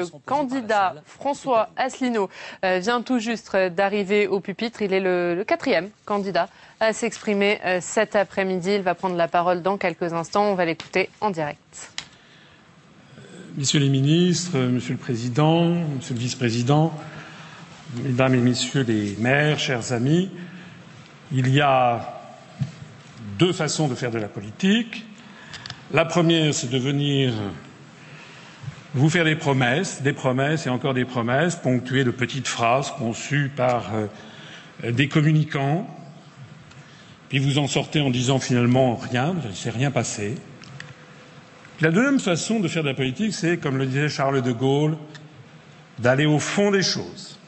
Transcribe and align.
le 0.00 0.06
candidat 0.24 0.94
François 1.04 1.68
Asselineau 1.76 2.28
euh, 2.64 2.78
vient 2.78 3.02
tout 3.02 3.18
juste 3.18 3.56
d'arriver 3.56 4.26
au 4.26 4.40
pupitre. 4.40 4.82
Il 4.82 4.92
est 4.92 5.00
le, 5.00 5.44
quatrième 5.46 5.90
candidat 6.04 6.48
à 6.80 6.92
s'exprimer 6.92 7.60
euh, 7.64 7.78
cet 7.80 8.16
après-midi. 8.16 8.72
Il 8.76 8.82
va 8.82 8.94
prendre 8.94 9.16
la 9.16 9.28
parole 9.28 9.62
dans 9.62 9.76
quelques 9.76 10.12
instants. 10.12 10.44
On 10.44 10.54
va 10.54 10.64
l'écouter 10.64 11.10
en 11.20 11.30
direct. 11.30 11.92
Messieurs 13.56 13.80
les 13.80 13.88
ministres, 13.88 14.58
Monsieur 14.58 14.94
le 14.94 14.98
Président, 14.98 15.64
Monsieur 15.64 16.14
le 16.14 16.20
Vice-président, 16.20 16.92
Mesdames 17.96 18.34
et 18.34 18.38
Messieurs 18.38 18.84
les 18.86 19.16
maires, 19.18 19.58
chers 19.58 19.92
amis, 19.92 20.30
il 21.32 21.52
y 21.52 21.60
a 21.60 22.20
deux 23.38 23.52
façons 23.52 23.88
de 23.88 23.94
faire 23.94 24.10
de 24.12 24.18
la 24.18 24.28
politique. 24.28 25.04
La 25.92 26.04
première, 26.04 26.54
c'est 26.54 26.70
de 26.70 26.78
venir 26.78 27.32
vous 28.94 29.08
faire 29.08 29.24
des 29.24 29.36
promesses, 29.36 30.02
des 30.02 30.12
promesses 30.12 30.66
et 30.66 30.70
encore 30.70 30.94
des 30.94 31.04
promesses, 31.04 31.56
ponctuées 31.56 32.04
de 32.04 32.10
petites 32.10 32.48
phrases 32.48 32.90
conçues 32.92 33.50
par 33.54 33.90
euh, 33.94 34.92
des 34.92 35.08
communicants, 35.08 35.86
puis 37.28 37.38
vous 37.38 37.58
en 37.58 37.68
sortez 37.68 38.00
en 38.00 38.10
disant 38.10 38.40
finalement 38.40 38.96
rien, 38.96 39.34
il 39.44 39.50
ne 39.50 39.54
s'est 39.54 39.70
rien 39.70 39.90
passé. 39.90 40.34
La 41.80 41.90
deuxième 41.90 42.18
façon 42.18 42.58
de 42.58 42.68
faire 42.68 42.82
de 42.82 42.88
la 42.88 42.94
politique, 42.94 43.32
c'est, 43.32 43.56
comme 43.56 43.78
le 43.78 43.86
disait 43.86 44.08
Charles 44.08 44.42
de 44.42 44.52
Gaulle, 44.52 44.96
d'aller 46.00 46.26
au 46.26 46.40
fond 46.40 46.70
des 46.70 46.82
choses. 46.82 47.38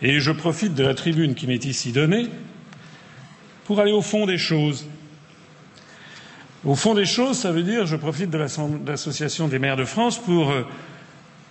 Et 0.00 0.20
je 0.20 0.30
profite 0.30 0.74
de 0.74 0.84
la 0.84 0.94
tribune 0.94 1.34
qui 1.34 1.46
m'est 1.46 1.64
ici 1.64 1.90
donnée 1.90 2.28
pour 3.64 3.80
aller 3.80 3.92
au 3.92 4.02
fond 4.02 4.26
des 4.26 4.38
choses. 4.38 4.86
Au 6.66 6.74
fond 6.74 6.94
des 6.94 7.04
choses, 7.04 7.38
ça 7.38 7.52
veut 7.52 7.62
dire, 7.62 7.86
je 7.86 7.94
profite 7.94 8.28
de 8.28 8.38
l'Association 8.38 9.46
des 9.46 9.60
maires 9.60 9.76
de 9.76 9.84
France 9.84 10.18
pour 10.18 10.50
euh, 10.50 10.66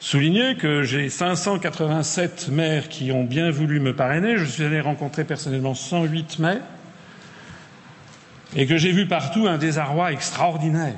souligner 0.01 0.57
que 0.57 0.83
j'ai 0.83 1.07
587 1.07 2.49
maires 2.49 2.89
qui 2.89 3.13
ont 3.13 3.23
bien 3.23 3.49
voulu 3.49 3.79
me 3.79 3.95
parrainer. 3.95 4.35
Je 4.35 4.43
suis 4.43 4.65
allé 4.65 4.81
rencontrer 4.81 5.23
personnellement 5.23 5.73
108 5.73 6.39
maires 6.39 6.61
et 8.57 8.65
que 8.65 8.75
j'ai 8.75 8.91
vu 8.91 9.07
partout 9.07 9.47
un 9.47 9.57
désarroi 9.57 10.11
extraordinaire, 10.11 10.97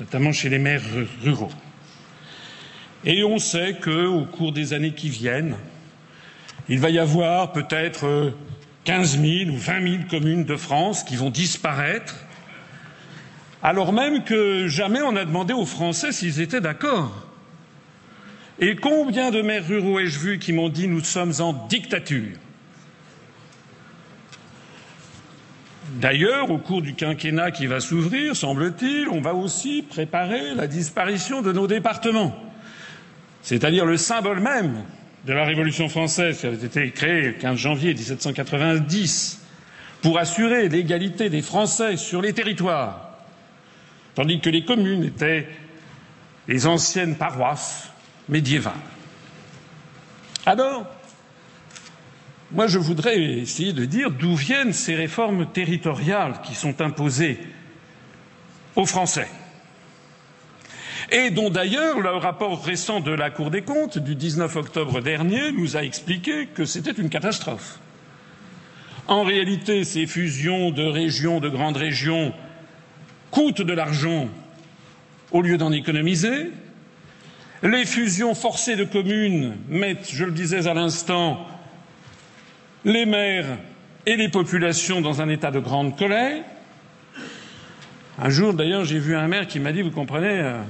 notamment 0.00 0.32
chez 0.32 0.48
les 0.48 0.58
maires 0.58 0.82
ruraux. 1.22 1.52
Et 3.04 3.22
on 3.22 3.38
sait 3.38 3.76
qu'au 3.80 4.24
cours 4.24 4.50
des 4.50 4.72
années 4.72 4.94
qui 4.94 5.10
viennent, 5.10 5.54
il 6.68 6.80
va 6.80 6.90
y 6.90 6.98
avoir 6.98 7.52
peut-être 7.52 8.32
15 8.82 9.20
000 9.20 9.50
ou 9.50 9.56
20 9.56 9.82
000 9.82 10.02
communes 10.10 10.44
de 10.44 10.56
France 10.56 11.04
qui 11.04 11.14
vont 11.14 11.30
disparaître 11.30 12.16
alors 13.62 13.92
même 13.92 14.24
que 14.24 14.66
jamais 14.66 15.02
on 15.02 15.12
n'a 15.12 15.24
demandé 15.24 15.52
aux 15.52 15.66
Français 15.66 16.12
s'ils 16.12 16.40
étaient 16.40 16.60
d'accord. 16.60 17.26
Et 18.58 18.76
combien 18.76 19.30
de 19.30 19.40
maires 19.40 19.66
ruraux 19.66 20.00
ai-je 20.00 20.18
vu 20.18 20.38
qui 20.38 20.52
m'ont 20.52 20.68
dit 20.68 20.88
nous 20.88 21.02
sommes 21.02 21.32
en 21.40 21.52
dictature 21.68 22.36
D'ailleurs, 25.94 26.50
au 26.50 26.58
cours 26.58 26.80
du 26.80 26.94
quinquennat 26.94 27.50
qui 27.50 27.66
va 27.66 27.78
s'ouvrir, 27.80 28.34
semble-t-il, 28.34 29.08
on 29.08 29.20
va 29.20 29.34
aussi 29.34 29.82
préparer 29.82 30.54
la 30.54 30.66
disparition 30.66 31.42
de 31.42 31.52
nos 31.52 31.66
départements, 31.66 32.34
c'est-à-dire 33.42 33.84
le 33.84 33.98
symbole 33.98 34.40
même 34.40 34.84
de 35.26 35.32
la 35.32 35.44
Révolution 35.44 35.88
française 35.88 36.40
qui 36.40 36.46
avait 36.46 36.64
été 36.64 36.90
créée 36.92 37.22
le 37.22 37.32
15 37.32 37.58
janvier 37.58 37.94
1790 37.94 39.40
pour 40.00 40.18
assurer 40.18 40.68
l'égalité 40.68 41.28
des 41.28 41.42
Français 41.42 41.96
sur 41.96 42.22
les 42.22 42.32
territoires 42.32 43.11
tandis 44.14 44.40
que 44.40 44.50
les 44.50 44.64
communes 44.64 45.04
étaient 45.04 45.48
les 46.48 46.66
anciennes 46.66 47.16
paroisses 47.16 47.90
médiévales. 48.28 48.74
Alors, 50.44 50.86
moi, 52.50 52.66
je 52.66 52.78
voudrais 52.78 53.18
essayer 53.18 53.72
de 53.72 53.84
dire 53.84 54.10
d'où 54.10 54.34
viennent 54.34 54.72
ces 54.72 54.94
réformes 54.94 55.46
territoriales 55.46 56.40
qui 56.42 56.54
sont 56.54 56.80
imposées 56.82 57.38
aux 58.76 58.86
Français 58.86 59.28
et 61.12 61.30
dont 61.30 61.50
d'ailleurs 61.50 62.00
le 62.00 62.10
rapport 62.10 62.64
récent 62.64 63.00
de 63.00 63.12
la 63.12 63.30
Cour 63.30 63.50
des 63.50 63.62
comptes 63.62 63.98
du 63.98 64.14
19 64.14 64.56
octobre 64.56 65.00
dernier 65.00 65.52
nous 65.52 65.76
a 65.76 65.82
expliqué 65.82 66.46
que 66.46 66.64
c'était 66.64 66.92
une 66.92 67.10
catastrophe. 67.10 67.78
En 69.08 69.22
réalité, 69.22 69.84
ces 69.84 70.06
fusions 70.06 70.70
de 70.70 70.84
régions, 70.84 71.38
de 71.38 71.50
grandes 71.50 71.76
régions, 71.76 72.32
coûtent 73.32 73.62
de 73.62 73.72
l'argent 73.72 74.28
au 75.32 75.42
lieu 75.42 75.58
d'en 75.58 75.72
économiser. 75.72 76.52
Les 77.64 77.84
fusions 77.84 78.34
forcées 78.34 78.76
de 78.76 78.84
communes 78.84 79.56
mettent, 79.68 80.10
je 80.12 80.24
le 80.24 80.32
disais 80.32 80.68
à 80.68 80.74
l'instant, 80.74 81.46
les 82.84 83.06
maires 83.06 83.58
et 84.06 84.16
les 84.16 84.28
populations 84.28 85.00
dans 85.00 85.22
un 85.22 85.28
état 85.28 85.50
de 85.50 85.60
grande 85.60 85.96
colère. 85.96 86.44
Un 88.18 88.28
jour, 88.28 88.52
d'ailleurs, 88.52 88.84
j'ai 88.84 88.98
vu 88.98 89.16
un 89.16 89.26
maire 89.26 89.46
qui 89.46 89.58
m'a 89.58 89.72
dit, 89.72 89.82
vous 89.82 89.90
comprenez, 89.90 90.40
euh, 90.40 90.60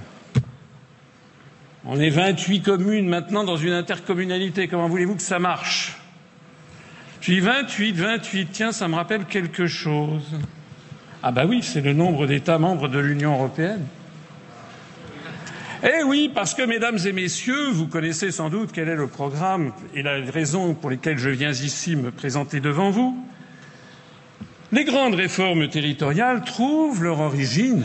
on 1.84 1.98
est 1.98 2.10
28 2.10 2.62
communes 2.62 3.08
maintenant 3.08 3.42
dans 3.42 3.56
une 3.56 3.72
intercommunalité, 3.72 4.68
comment 4.68 4.88
voulez-vous 4.88 5.16
que 5.16 5.22
ça 5.22 5.38
marche? 5.38 5.96
J'ai 7.20 7.34
dit 7.34 7.40
28, 7.40 7.92
28, 7.92 8.48
tiens, 8.52 8.72
ça 8.72 8.86
me 8.86 8.94
rappelle 8.94 9.24
quelque 9.24 9.66
chose. 9.66 10.22
Ah 11.24 11.30
ben 11.30 11.46
oui, 11.46 11.60
c'est 11.62 11.80
le 11.80 11.92
nombre 11.92 12.26
d'États 12.26 12.58
membres 12.58 12.88
de 12.88 12.98
l'Union 12.98 13.34
européenne. 13.34 13.86
Eh 15.84 16.02
oui, 16.04 16.30
parce 16.34 16.54
que, 16.54 16.62
mesdames 16.62 16.98
et 17.04 17.12
messieurs, 17.12 17.70
vous 17.70 17.86
connaissez 17.86 18.32
sans 18.32 18.50
doute 18.50 18.70
quel 18.72 18.88
est 18.88 18.96
le 18.96 19.06
programme 19.06 19.72
et 19.94 20.02
la 20.02 20.20
raison 20.20 20.74
pour 20.74 20.90
lesquelles 20.90 21.18
je 21.18 21.30
viens 21.30 21.52
ici 21.52 21.94
me 21.94 22.10
présenter 22.10 22.58
devant 22.58 22.90
vous. 22.90 23.16
Les 24.72 24.84
grandes 24.84 25.14
réformes 25.14 25.68
territoriales 25.68 26.42
trouvent 26.42 27.04
leur 27.04 27.20
origine 27.20 27.84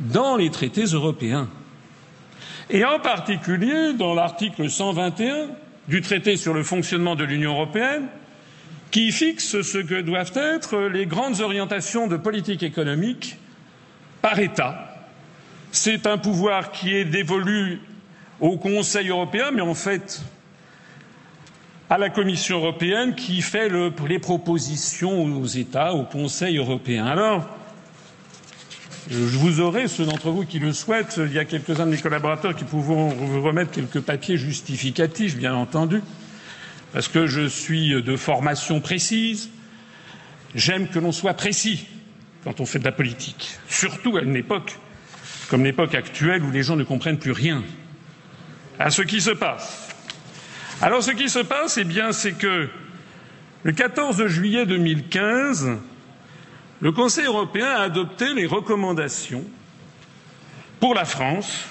dans 0.00 0.36
les 0.36 0.50
traités 0.50 0.84
européens, 0.84 1.48
et 2.70 2.84
en 2.84 2.98
particulier 2.98 3.92
dans 3.92 4.14
l'article 4.14 4.70
121 4.70 5.48
du 5.88 6.00
traité 6.00 6.36
sur 6.36 6.54
le 6.54 6.62
fonctionnement 6.62 7.14
de 7.14 7.24
l'Union 7.24 7.52
européenne, 7.52 8.08
qui 8.92 9.10
fixe 9.10 9.62
ce 9.62 9.78
que 9.78 10.00
doivent 10.02 10.32
être 10.36 10.78
les 10.82 11.06
grandes 11.06 11.40
orientations 11.40 12.06
de 12.06 12.16
politique 12.18 12.62
économique 12.62 13.38
par 14.20 14.38
État. 14.38 14.94
C'est 15.72 16.06
un 16.06 16.18
pouvoir 16.18 16.70
qui 16.70 16.94
est 16.94 17.06
dévolu 17.06 17.80
au 18.38 18.58
Conseil 18.58 19.08
européen, 19.08 19.50
mais 19.52 19.62
en 19.62 19.74
fait 19.74 20.20
à 21.88 21.98
la 21.98 22.10
Commission 22.10 22.58
européenne 22.58 23.14
qui 23.14 23.42
fait 23.42 23.68
le, 23.68 23.92
les 24.08 24.18
propositions 24.18 25.24
aux 25.24 25.46
États, 25.46 25.92
au 25.94 26.04
Conseil 26.04 26.56
européen. 26.58 27.04
Alors, 27.06 27.48
je 29.10 29.18
vous 29.38 29.60
aurai, 29.60 29.88
ceux 29.88 30.04
d'entre 30.06 30.30
vous 30.30 30.44
qui 30.46 30.58
le 30.58 30.72
souhaitent, 30.72 31.18
il 31.22 31.32
y 31.32 31.38
a 31.38 31.44
quelques-uns 31.44 31.86
de 31.86 31.90
mes 31.90 31.98
collaborateurs 31.98 32.54
qui 32.54 32.64
pourront 32.64 33.08
vous 33.08 33.42
remettre 33.42 33.70
quelques 33.72 34.00
papiers 34.00 34.36
justificatifs, 34.38 35.36
bien 35.36 35.54
entendu, 35.54 36.02
parce 36.92 37.08
que 37.08 37.26
je 37.26 37.46
suis 37.48 37.90
de 38.02 38.16
formation 38.16 38.80
précise. 38.80 39.50
J'aime 40.54 40.88
que 40.88 40.98
l'on 40.98 41.12
soit 41.12 41.34
précis 41.34 41.86
quand 42.44 42.60
on 42.60 42.66
fait 42.66 42.78
de 42.78 42.84
la 42.84 42.92
politique, 42.92 43.56
surtout 43.68 44.16
à 44.16 44.22
une 44.22 44.36
époque 44.36 44.76
comme 45.48 45.64
l'époque 45.64 45.94
actuelle 45.94 46.42
où 46.42 46.50
les 46.50 46.62
gens 46.62 46.76
ne 46.76 46.84
comprennent 46.84 47.18
plus 47.18 47.32
rien 47.32 47.62
à 48.78 48.90
ce 48.90 49.02
qui 49.02 49.20
se 49.20 49.30
passe. 49.30 49.88
Alors 50.80 51.02
ce 51.02 51.10
qui 51.10 51.28
se 51.28 51.38
passe, 51.40 51.76
eh 51.78 51.84
bien, 51.84 52.12
c'est 52.12 52.32
que 52.32 52.68
le 53.62 53.72
14 53.72 54.26
juillet 54.26 54.66
2015, 54.66 55.78
le 56.80 56.92
Conseil 56.92 57.26
européen 57.26 57.66
a 57.66 57.82
adopté 57.82 58.32
les 58.34 58.46
recommandations 58.46 59.44
pour 60.80 60.94
la 60.94 61.04
France 61.04 61.66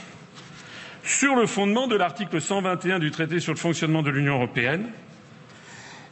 sur 1.03 1.35
le 1.35 1.47
fondement 1.47 1.87
de 1.87 1.95
l'article 1.95 2.39
121 2.39 2.99
du 2.99 3.11
traité 3.11 3.39
sur 3.39 3.51
le 3.51 3.57
fonctionnement 3.59 4.03
de 4.03 4.11
l'Union 4.11 4.35
européenne 4.35 4.87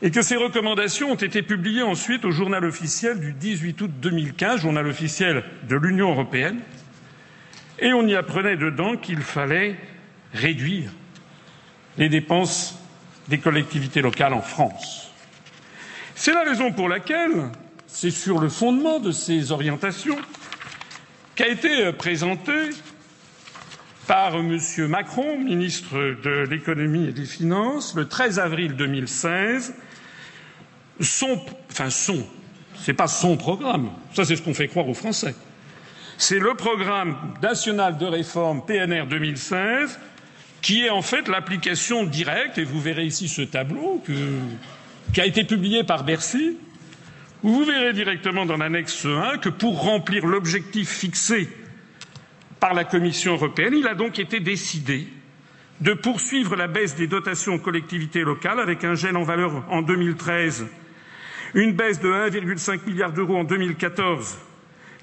et 0.01 0.11
que 0.11 0.21
ces 0.21 0.35
recommandations 0.37 1.11
ont 1.11 1.15
été 1.15 1.41
publiées 1.41 1.83
ensuite 1.83 2.23
au 2.23 2.31
journal 2.31 2.63
officiel 2.63 3.19
du 3.19 3.33
18 3.33 3.81
août 3.81 3.91
2015, 3.99 4.61
journal 4.61 4.87
officiel 4.87 5.43
de 5.67 5.75
l'Union 5.75 6.11
européenne, 6.11 6.59
et 7.79 7.93
on 7.93 8.05
y 8.07 8.15
apprenait 8.15 8.57
dedans 8.57 8.95
qu'il 8.95 9.19
fallait 9.21 9.75
réduire 10.33 10.91
les 11.97 12.09
dépenses 12.09 12.77
des 13.27 13.39
collectivités 13.39 14.01
locales 14.01 14.33
en 14.33 14.41
France. 14.41 15.11
C'est 16.15 16.33
la 16.33 16.43
raison 16.43 16.71
pour 16.71 16.89
laquelle 16.89 17.49
c'est 17.87 18.11
sur 18.11 18.39
le 18.39 18.49
fondement 18.49 18.99
de 18.99 19.11
ces 19.11 19.51
orientations 19.51 20.17
qu'a 21.35 21.47
été 21.47 21.91
présenté 21.93 22.53
par 24.07 24.35
M. 24.35 24.57
Macron, 24.87 25.37
ministre 25.37 25.95
de 26.23 26.45
l'économie 26.49 27.07
et 27.07 27.11
des 27.11 27.25
finances, 27.25 27.95
le 27.95 28.07
13 28.07 28.39
avril 28.39 28.75
2016, 28.75 29.75
son, 30.99 31.39
enfin 31.71 31.89
son, 31.89 32.25
c'est 32.75 32.93
pas 32.93 33.07
son 33.07 33.37
programme, 33.37 33.89
ça 34.13 34.25
c'est 34.25 34.35
ce 34.35 34.41
qu'on 34.41 34.53
fait 34.53 34.67
croire 34.67 34.87
aux 34.87 34.93
Français. 34.93 35.35
c'est 36.17 36.39
le 36.39 36.53
programme 36.53 37.15
national 37.41 37.97
de 37.97 38.05
réforme 38.05 38.61
PNR 38.65 39.05
2016 39.07 39.99
qui 40.61 40.83
est 40.85 40.89
en 40.89 41.01
fait 41.01 41.27
l'application 41.29 42.03
directe, 42.03 42.57
et 42.57 42.63
vous 42.65 42.81
verrez 42.81 43.05
ici 43.05 43.27
ce 43.29 43.41
tableau 43.41 44.03
qui 45.13 45.21
a 45.21 45.25
été 45.25 45.43
publié 45.45 45.83
par 45.85 46.03
Bercy, 46.03 46.57
où 47.43 47.49
vous 47.49 47.63
verrez 47.63 47.93
directement 47.93 48.45
dans 48.45 48.57
l'annexe 48.57 49.05
1 49.05 49.37
que 49.37 49.47
pour 49.49 49.81
remplir 49.81 50.25
l'objectif 50.25 50.89
fixé 50.89 51.47
par 52.59 52.73
la 52.73 52.83
Commission 52.83 53.33
européenne, 53.33 53.73
il 53.77 53.87
a 53.87 53.95
donc 53.95 54.19
été 54.19 54.41
décidé 54.41 55.07
de 55.79 55.93
poursuivre 55.93 56.57
la 56.57 56.67
baisse 56.67 56.95
des 56.95 57.07
dotations 57.07 57.53
aux 57.55 57.59
collectivités 57.59 58.21
locales 58.21 58.59
avec 58.59 58.83
un 58.83 58.95
gel 58.95 59.15
en 59.15 59.23
valeur 59.23 59.63
en 59.69 59.81
2013, 59.81 60.65
une 61.53 61.73
baisse 61.73 61.99
de 61.99 62.09
1,5 62.09 62.79
milliard 62.85 63.11
d'euros 63.13 63.37
en 63.37 63.43
2014, 63.43 64.37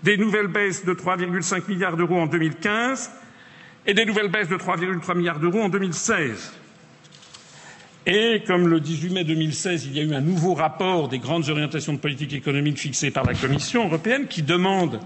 des 0.03 0.17
nouvelles 0.17 0.49
baisses 0.49 0.85
de 0.85 0.95
3,5 0.95 1.63
milliards 1.69 1.97
d'euros 1.97 2.21
en 2.21 2.27
2015 2.27 3.11
et 3.87 3.95
des 3.95 4.05
nouvelles 4.05 4.31
baisses 4.31 4.49
de 4.49 4.57
3,3 4.57 5.17
milliards 5.17 5.41
d'euros 5.41 5.63
en 5.63 5.69
2016. 5.69 6.53
Et 8.09 8.43
comme 8.47 8.69
le 8.69 8.79
18 8.79 9.13
mai 9.13 9.25
2016, 9.25 9.87
il 9.87 9.97
y 9.97 10.01
a 10.01 10.05
eu 10.05 10.15
un 10.15 10.21
nouveau 10.21 10.55
rapport 10.55 11.09
des 11.09 11.19
grandes 11.19 11.49
orientations 11.49 11.93
de 11.93 11.99
politique 11.99 12.33
économique 12.33 12.79
fixées 12.79 13.11
par 13.11 13.25
la 13.25 13.35
Commission 13.35 13.87
européenne 13.87 14.29
qui 14.29 14.43
demande 14.43 15.01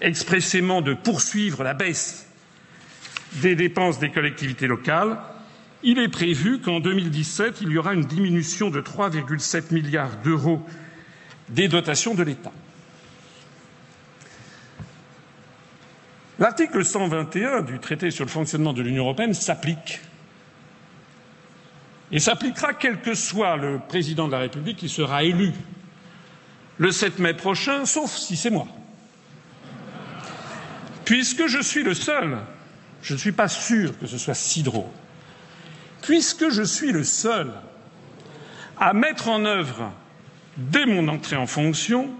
expressément 0.00 0.80
de 0.80 0.94
poursuivre 0.94 1.64
la 1.64 1.74
baisse 1.74 2.28
des 3.42 3.56
dépenses 3.56 3.98
des 3.98 4.10
collectivités 4.10 4.68
locales, 4.68 5.18
il 5.82 5.98
est 5.98 6.08
prévu 6.08 6.60
qu'en 6.60 6.80
2017, 6.80 7.60
il 7.60 7.70
y 7.70 7.78
aura 7.78 7.94
une 7.94 8.04
diminution 8.04 8.70
de 8.70 8.80
3,7 8.80 9.74
milliards 9.74 10.16
d'euros 10.22 10.62
des 11.48 11.68
dotations 11.68 12.14
de 12.14 12.22
l'État. 12.22 12.52
L'article 16.38 16.84
121 16.84 17.62
du 17.62 17.78
traité 17.78 18.10
sur 18.10 18.24
le 18.24 18.30
fonctionnement 18.30 18.72
de 18.72 18.82
l'Union 18.82 19.04
européenne 19.04 19.34
s'applique. 19.34 20.00
Et 22.10 22.18
s'appliquera 22.18 22.74
quel 22.74 23.00
que 23.00 23.14
soit 23.14 23.56
le 23.56 23.78
président 23.78 24.26
de 24.26 24.32
la 24.32 24.38
République 24.40 24.76
qui 24.78 24.88
sera 24.88 25.22
élu 25.24 25.52
le 26.78 26.90
7 26.90 27.18
mai 27.20 27.34
prochain, 27.34 27.86
sauf 27.86 28.10
si 28.10 28.36
c'est 28.36 28.50
moi. 28.50 28.66
Puisque 31.04 31.46
je 31.46 31.60
suis 31.62 31.82
le 31.82 31.94
seul, 31.94 32.38
je 33.02 33.14
ne 33.14 33.18
suis 33.18 33.32
pas 33.32 33.48
sûr 33.48 33.96
que 33.98 34.06
ce 34.06 34.18
soit 34.18 34.34
si 34.34 34.62
drôle, 34.62 34.90
puisque 36.02 36.48
je 36.50 36.62
suis 36.62 36.90
le 36.90 37.04
seul 37.04 37.52
à 38.78 38.92
mettre 38.92 39.28
en 39.28 39.44
œuvre, 39.44 39.92
dès 40.56 40.86
mon 40.86 41.08
entrée 41.08 41.36
en 41.36 41.46
fonction, 41.46 42.10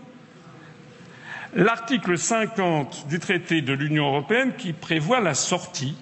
l'article 1.55 2.19
50 2.19 3.07
du 3.09 3.19
traité 3.19 3.63
de 3.63 3.73
l'Union 3.73 4.07
européenne 4.09 4.53
qui 4.57 4.73
prévoit 4.73 5.21
la 5.21 5.35
sortie 5.35 5.95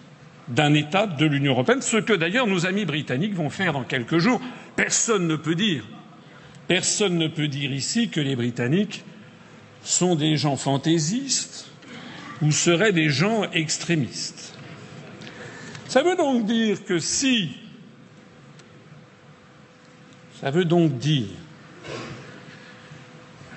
d'un 0.49 0.75
État 0.75 1.06
de 1.06 1.26
l'Union 1.26 1.52
européenne, 1.52 1.82
ce 1.82 1.99
que 1.99 2.12
d'ailleurs 2.12 2.46
nos 2.46 2.67
amis 2.67 2.84
britanniques 2.84 3.34
vont 3.34 3.50
faire 3.50 3.73
dans 3.73 3.84
quelques 3.84 4.19
jours. 4.19 4.40
Personne 4.76 5.26
ne 5.29 5.37
peut 5.37 5.55
dire, 5.55 5.84
personne 6.69 7.17
ne 7.19 7.29
peut 7.29 7.49
dire 7.49 7.73
ici 7.73 8.08
que 8.08 8.20
les 8.20 8.37
Britanniques 8.37 9.05
sont 9.84 10.14
des 10.14 10.37
gens 10.37 10.56
fantaisistes 10.56 11.70
ou 12.40 12.50
seraient 12.50 12.93
des 12.93 13.08
gens 13.08 13.44
extrémistes. 13.52 14.55
Ça 15.88 16.02
veut 16.02 16.17
donc 16.17 16.46
dire 16.46 16.84
que 16.84 16.99
si 16.99 17.50
ça 20.40 20.50
veut 20.50 20.64
donc 20.64 20.99
dire 20.99 21.29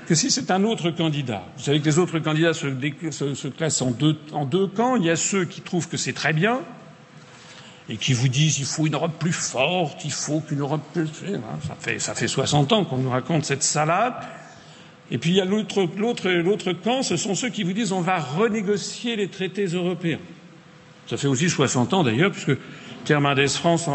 que 0.06 0.16
si 0.16 0.32
c'est 0.32 0.52
un 0.52 0.64
autre 0.64 0.92
candidat, 0.92 1.44
vous 1.58 1.64
savez 1.64 1.80
que 1.80 1.86
les 1.86 2.00
autres 2.00 2.20
candidats 2.20 2.54
se, 2.54 2.68
se, 3.12 3.34
se 3.34 3.48
classent 3.48 3.82
en 3.82 3.92
deux, 3.92 4.18
en 4.32 4.46
deux, 4.46 4.68
camps, 4.68 4.96
il 4.96 5.06
y 5.06 5.10
a 5.10 5.16
ceux 5.16 5.46
qui 5.46 5.62
trouvent 5.62 5.88
que 5.88 5.98
c'est 5.98 6.14
très 6.14 6.34
bien 6.34 6.60
et 7.90 7.98
qui 7.98 8.14
vous 8.14 8.28
disent 8.28 8.60
il 8.60 8.66
faut 8.66 8.88
une 8.88 8.96
Europe 8.96 9.14
plus 9.20 9.32
forte, 9.34 10.04
il 10.06 10.12
faut 10.12 10.40
qu'une 10.42 10.60
Europe 10.62 10.82
plus... 10.94 11.08
Ça 11.68 11.76
fait, 11.80 12.00
ça 12.00 12.16
fait 12.16 12.28
60 12.28 12.74
ans 12.74 12.84
qu'on 12.86 12.98
nous 12.98 13.10
raconte 13.10 13.46
cette 13.46 13.64
salade. 13.64 14.14
Et 15.12 15.18
puis 15.20 15.32
il 15.32 15.36
y 15.36 15.42
a 15.42 15.46
l'autre, 15.46 16.74
camp, 16.74 17.04
ce 17.04 17.16
sont 17.16 17.36
ceux 17.36 17.50
qui 17.50 17.64
vous 17.64 17.74
disent 17.74 17.92
on 17.92 18.02
va 18.02 18.18
renégocier 18.18 19.16
les 19.16 19.28
traités 19.28 19.66
européens. 19.66 20.20
Ça 21.08 21.18
fait 21.18 21.28
aussi 21.28 21.50
60 21.50 21.94
ans 21.94 22.04
d'ailleurs, 22.04 22.32
puisque 22.32 22.58
Pierre 23.04 23.22
Mendès 23.22 23.48
France, 23.50 23.88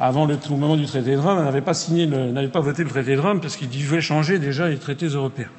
avant 0.00 0.26
le, 0.26 0.38
au 0.50 0.56
moment 0.56 0.76
du 0.76 0.86
traité 0.86 1.12
de 1.12 1.18
Rome, 1.18 1.42
n'avait 1.42 1.60
pas 1.60 1.74
signé, 1.74 2.06
n'avait 2.06 2.48
pas 2.48 2.60
voté 2.60 2.84
le 2.84 2.88
traité 2.88 3.16
de 3.16 3.20
Rome 3.20 3.40
parce 3.40 3.56
qu'il 3.56 3.68
devait 3.68 4.00
changer 4.00 4.38
déjà 4.38 4.68
les 4.68 4.78
traités 4.78 5.06
européens. 5.06 5.50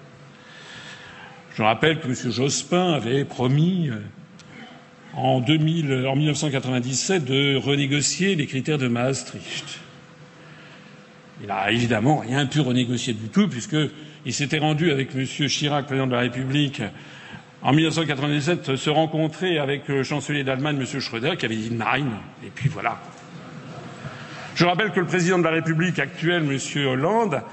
Je 1.56 1.64
rappelle 1.64 2.00
que 2.00 2.08
M. 2.08 2.32
Jospin 2.32 2.94
avait 2.94 3.26
promis 3.26 3.90
en, 5.14 5.42
2000, 5.42 6.06
en 6.08 6.16
1997 6.16 7.26
de 7.26 7.58
renégocier 7.58 8.36
les 8.36 8.48
critères 8.48 8.78
de 8.78 8.88
Maastricht. 8.88 9.80
Il 11.42 11.48
n'a 11.48 11.72
évidemment 11.72 12.18
rien 12.18 12.46
pu 12.46 12.62
renégocier 12.62 13.14
du 13.14 13.28
tout, 13.28 13.48
puisqu'il 13.48 14.34
s'était 14.34 14.60
rendu 14.60 14.92
avec 14.92 15.14
M. 15.16 15.26
Chirac, 15.26 15.86
président 15.86 16.08
de 16.08 16.14
la 16.14 16.20
République, 16.20 16.82
en 17.62 17.74
1997, 17.74 18.78
se 18.78 18.90
rencontrer 18.90 19.60
avec 19.60 19.90
le 19.90 20.04
chancelier 20.04 20.46
d'Allemagne, 20.46 20.78
M. 20.80 21.00
Schröder, 21.00 21.36
qui 21.38 21.46
avait 21.46 21.58
dit 21.58 21.72
Nein, 21.72 22.08
et 22.46 22.50
puis 22.54 22.70
voilà. 22.70 23.00
Je 24.60 24.66
rappelle 24.66 24.92
que 24.92 25.00
le 25.00 25.06
président 25.06 25.40
de 25.40 25.46
la 25.46 25.52
République 25.52 26.00
actuel, 26.00 26.44
M. 26.44 26.86
Hollande, 26.86 27.44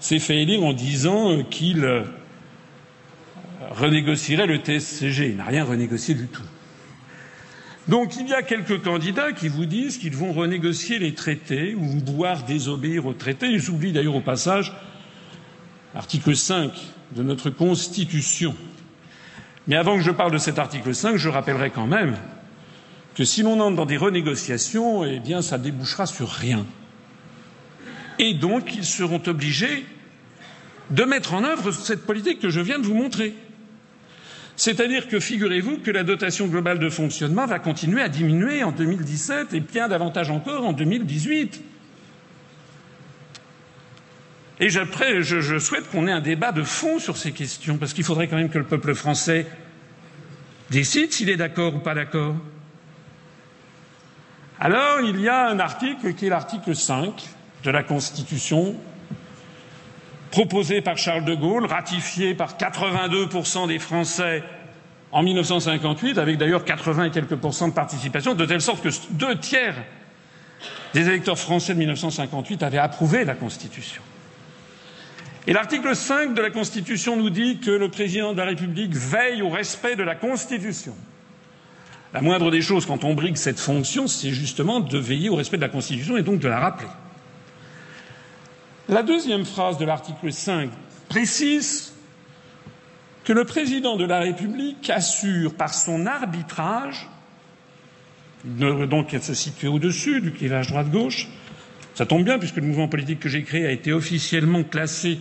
s'est 0.00 0.18
fait 0.18 0.42
élire 0.42 0.64
en 0.64 0.72
disant 0.72 1.44
qu'il 1.44 2.04
renégocierait 3.70 4.48
le 4.48 4.56
TSCG. 4.56 5.28
Il 5.28 5.36
n'a 5.36 5.44
rien 5.44 5.62
renégocié 5.62 6.16
du 6.16 6.26
tout. 6.26 6.42
Donc 7.86 8.16
il 8.16 8.26
y 8.26 8.34
a 8.34 8.42
quelques 8.42 8.82
candidats 8.82 9.30
qui 9.30 9.46
vous 9.46 9.64
disent 9.64 9.96
qu'ils 9.96 10.16
vont 10.16 10.32
renégocier 10.32 10.98
les 10.98 11.14
traités 11.14 11.76
ou 11.76 12.00
boire 12.00 12.42
désobéir 12.42 13.06
aux 13.06 13.14
traités. 13.14 13.46
Ils 13.46 13.70
oublient 13.70 13.92
d'ailleurs 13.92 14.16
au 14.16 14.20
passage 14.20 14.74
l'article 15.94 16.34
5 16.34 16.72
de 17.14 17.22
notre 17.22 17.48
Constitution. 17.48 18.56
Mais 19.68 19.76
avant 19.76 19.94
que 19.94 20.02
je 20.02 20.10
parle 20.10 20.32
de 20.32 20.38
cet 20.38 20.58
article 20.58 20.96
5, 20.96 21.14
je 21.14 21.28
rappellerai 21.28 21.70
quand 21.70 21.86
même 21.86 22.16
que 23.16 23.24
si 23.24 23.42
l'on 23.42 23.58
entre 23.60 23.76
dans 23.76 23.86
des 23.86 23.96
renégociations, 23.96 25.02
eh 25.04 25.18
bien 25.20 25.40
ça 25.40 25.56
débouchera 25.56 26.04
sur 26.04 26.28
rien. 26.28 26.66
Et 28.18 28.34
donc 28.34 28.74
ils 28.76 28.84
seront 28.84 29.22
obligés 29.26 29.86
de 30.90 31.02
mettre 31.04 31.32
en 31.32 31.42
œuvre 31.42 31.72
cette 31.72 32.04
politique 32.04 32.40
que 32.40 32.50
je 32.50 32.60
viens 32.60 32.78
de 32.78 32.84
vous 32.84 32.94
montrer. 32.94 33.34
C'est-à-dire 34.54 35.08
que 35.08 35.18
figurez-vous 35.18 35.78
que 35.78 35.90
la 35.90 36.04
dotation 36.04 36.46
globale 36.46 36.78
de 36.78 36.90
fonctionnement 36.90 37.46
va 37.46 37.58
continuer 37.58 38.02
à 38.02 38.08
diminuer 38.10 38.62
en 38.62 38.70
2017 38.72 39.54
et 39.54 39.60
bien 39.60 39.88
davantage 39.88 40.30
encore 40.30 40.66
en 40.66 40.72
2018. 40.74 41.62
Et 44.60 44.68
je, 44.68 44.80
je 45.22 45.58
souhaite 45.58 45.90
qu'on 45.90 46.06
ait 46.06 46.12
un 46.12 46.20
débat 46.20 46.52
de 46.52 46.62
fond 46.62 46.98
sur 46.98 47.16
ces 47.16 47.32
questions, 47.32 47.76
parce 47.78 47.92
qu'il 47.94 48.04
faudrait 48.04 48.28
quand 48.28 48.36
même 48.36 48.48
que 48.50 48.58
le 48.58 48.64
peuple 48.64 48.94
français 48.94 49.46
décide 50.70 51.12
s'il 51.12 51.28
est 51.30 51.36
d'accord 51.36 51.74
ou 51.76 51.78
pas 51.80 51.94
d'accord. 51.94 52.36
Alors, 54.58 55.00
il 55.02 55.20
y 55.20 55.28
a 55.28 55.48
un 55.48 55.58
article 55.58 56.14
qui 56.14 56.26
est 56.26 56.30
l'article 56.30 56.74
5 56.74 57.12
de 57.62 57.70
la 57.70 57.82
Constitution, 57.82 58.74
proposé 60.30 60.80
par 60.80 60.96
Charles 60.96 61.24
de 61.26 61.34
Gaulle, 61.34 61.66
ratifié 61.66 62.34
par 62.34 62.56
82% 62.56 63.68
des 63.68 63.78
Français 63.78 64.42
en 65.12 65.22
1958, 65.22 66.16
avec 66.18 66.38
d'ailleurs 66.38 66.64
80 66.64 67.04
et 67.04 67.10
quelques 67.10 67.36
pourcents 67.36 67.68
de 67.68 67.74
participation, 67.74 68.34
de 68.34 68.46
telle 68.46 68.62
sorte 68.62 68.82
que 68.82 68.88
deux 69.10 69.38
tiers 69.38 69.76
des 70.94 71.06
électeurs 71.06 71.38
français 71.38 71.74
de 71.74 71.78
1958 71.78 72.62
avaient 72.62 72.78
approuvé 72.78 73.24
la 73.24 73.34
Constitution. 73.34 74.02
Et 75.46 75.52
l'article 75.52 75.94
5 75.94 76.34
de 76.34 76.40
la 76.40 76.50
Constitution 76.50 77.16
nous 77.16 77.30
dit 77.30 77.58
que 77.58 77.70
le 77.70 77.90
président 77.90 78.32
de 78.32 78.38
la 78.38 78.46
République 78.46 78.94
veille 78.94 79.42
au 79.42 79.50
respect 79.50 79.96
de 79.96 80.02
la 80.02 80.14
Constitution. 80.14 80.94
La 82.12 82.22
moindre 82.22 82.50
des 82.50 82.62
choses 82.62 82.86
quand 82.86 83.04
on 83.04 83.14
brigue 83.14 83.36
cette 83.36 83.58
fonction, 83.58 84.06
c'est 84.06 84.30
justement 84.30 84.80
de 84.80 84.98
veiller 84.98 85.28
au 85.28 85.34
respect 85.34 85.56
de 85.56 85.62
la 85.62 85.68
Constitution 85.68 86.16
et 86.16 86.22
donc 86.22 86.40
de 86.40 86.48
la 86.48 86.60
rappeler. 86.60 86.88
La 88.88 89.02
deuxième 89.02 89.44
phrase 89.44 89.78
de 89.78 89.84
l'article 89.84 90.32
5 90.32 90.70
précise 91.08 91.92
que 93.24 93.32
le 93.32 93.44
président 93.44 93.96
de 93.96 94.04
la 94.04 94.20
République 94.20 94.88
assure 94.90 95.54
par 95.54 95.74
son 95.74 96.06
arbitrage, 96.06 97.08
donc 98.44 99.10
se 99.20 99.34
situe 99.34 99.66
au-dessus 99.66 100.20
du 100.20 100.30
clivage 100.30 100.68
droite-gauche, 100.68 101.28
ça 101.94 102.06
tombe 102.06 102.22
bien 102.24 102.38
puisque 102.38 102.56
le 102.56 102.62
mouvement 102.62 102.86
politique 102.86 103.18
que 103.18 103.28
j'ai 103.28 103.42
créé 103.42 103.66
a 103.66 103.72
été 103.72 103.92
officiellement 103.92 104.62
classé 104.62 105.18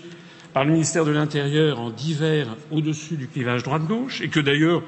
par 0.54 0.64
le 0.66 0.74
ministère 0.74 1.04
de 1.04 1.12
l'Intérieur 1.12 1.80
en 1.80 1.90
divers 1.90 2.56
au-dessus 2.70 3.16
du 3.16 3.28
clivage 3.28 3.64
droite-gauche 3.64 4.22
et 4.22 4.30
que 4.30 4.40
d'ailleurs 4.40 4.84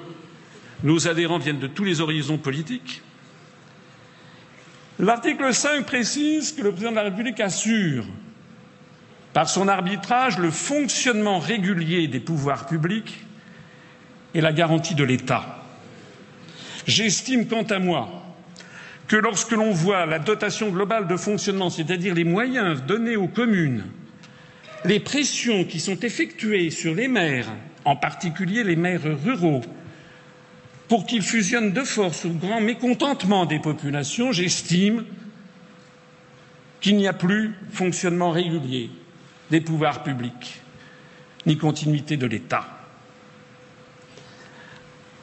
nos 0.84 1.08
adhérents 1.08 1.40
viennent 1.40 1.60
de 1.60 1.68
tous 1.68 1.84
les 1.84 2.02
horizons 2.02 2.38
politiques. 2.38 3.02
L'article 5.00 5.54
5 5.54 5.86
précise 5.86 6.52
que 6.54 6.62
le 6.62 6.72
président 6.72 6.92
de 6.92 6.96
la 6.96 7.04
République 7.04 7.40
assure 7.40 8.06
par 9.34 9.48
son 9.50 9.68
arbitrage 9.68 10.40
le 10.40 10.50
fonctionnement 10.50 11.40
régulier 11.40 12.08
des 12.08 12.20
pouvoirs 12.20 12.66
publics 12.66 13.24
et 14.34 14.42
la 14.42 14.52
garantie 14.54 14.96
de 14.96 15.04
l'État. 15.04 15.64
J'estime 16.88 17.48
quant 17.48 17.64
à 17.64 17.80
moi 17.80 18.10
que 19.08 19.16
lorsque 19.16 19.52
l'on 19.52 19.72
voit 19.72 20.06
la 20.06 20.20
dotation 20.20 20.70
globale 20.70 21.08
de 21.08 21.16
fonctionnement, 21.16 21.70
c'est-à-dire 21.70 22.14
les 22.16 22.24
moyens 22.24 22.84
donnés 22.84 23.16
aux 23.16 23.28
communes, 23.28 23.86
les 24.86 25.00
pressions 25.00 25.64
qui 25.64 25.80
sont 25.80 26.00
effectuées 26.00 26.70
sur 26.72 26.94
les 26.96 27.08
maires, 27.08 27.48
en 27.86 27.96
particulier 27.96 28.64
les 28.64 28.76
maires 28.76 29.02
ruraux, 29.24 29.62
pour 30.88 31.06
qu'ils 31.06 31.22
fusionnent 31.22 31.74
de 31.74 31.84
force 31.84 32.26
au 32.26 32.30
grand 32.30 32.62
mécontentement 32.62 33.46
des 33.46 33.60
populations, 33.60 34.32
j'estime 34.32 35.06
qu'il 36.80 36.98
n'y 36.98 37.08
a 37.08 37.14
plus 37.14 37.56
fonctionnement 37.72 38.32
régulier 38.32 38.90
des 39.50 39.62
pouvoirs 39.62 40.04
publics, 40.04 40.62
ni 41.46 41.58
continuité 41.58 42.18
de 42.18 42.28
l'État. 42.28 42.66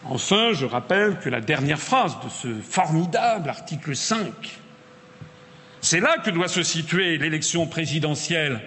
Enfin, 0.07 0.53
je 0.53 0.67
rappelle 0.67 1.19
que 1.19 1.31
la 1.31 1.41
dernière 1.41 1.79
phrase 1.79 2.17
de 2.23 2.29
ce 2.29 2.61
formidable 2.61 3.49
article 3.49 3.97
5, 3.97 4.59
c'est 5.81 6.01
là 6.01 6.17
que 6.23 6.31
doit 6.31 6.49
se 6.49 6.63
situer 6.63 7.17
l'élection 7.17 7.67
présidentielle, 7.67 8.61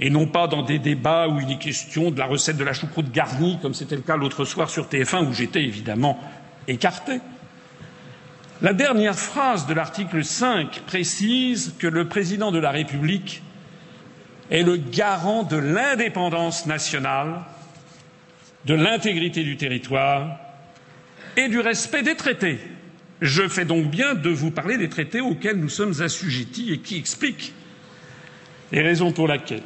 et 0.00 0.10
non 0.10 0.26
pas 0.26 0.46
dans 0.46 0.62
des 0.62 0.78
débats 0.78 1.28
où 1.28 1.40
il 1.40 1.50
est 1.50 1.58
question 1.58 2.10
de 2.10 2.18
la 2.18 2.26
recette 2.26 2.56
de 2.56 2.64
la 2.64 2.72
choucroute 2.72 3.10
garnie, 3.10 3.58
comme 3.60 3.74
c'était 3.74 3.96
le 3.96 4.02
cas 4.02 4.16
l'autre 4.16 4.44
soir 4.44 4.70
sur 4.70 4.86
TF1, 4.88 5.26
où 5.28 5.32
j'étais 5.32 5.62
évidemment 5.62 6.18
écarté. 6.68 7.20
La 8.62 8.72
dernière 8.72 9.18
phrase 9.18 9.66
de 9.66 9.74
l'article 9.74 10.24
5 10.24 10.80
précise 10.86 11.74
que 11.78 11.86
le 11.86 12.06
président 12.08 12.50
de 12.52 12.58
la 12.58 12.70
République 12.70 13.42
est 14.50 14.62
le 14.62 14.76
garant 14.76 15.42
de 15.42 15.56
l'indépendance 15.56 16.66
nationale, 16.66 17.40
de 18.64 18.74
l'intégrité 18.74 19.42
du 19.42 19.56
territoire 19.56 20.38
et 21.36 21.48
du 21.48 21.60
respect 21.60 22.02
des 22.02 22.16
traités. 22.16 22.58
Je 23.20 23.48
fais 23.48 23.64
donc 23.64 23.86
bien 23.86 24.14
de 24.14 24.30
vous 24.30 24.50
parler 24.50 24.76
des 24.78 24.88
traités 24.88 25.20
auxquels 25.20 25.56
nous 25.56 25.68
sommes 25.68 26.00
assujettis 26.02 26.72
et 26.72 26.78
qui 26.78 26.96
expliquent 26.96 27.52
les 28.72 28.82
raisons 28.82 29.12
pour 29.12 29.28
lesquelles 29.28 29.62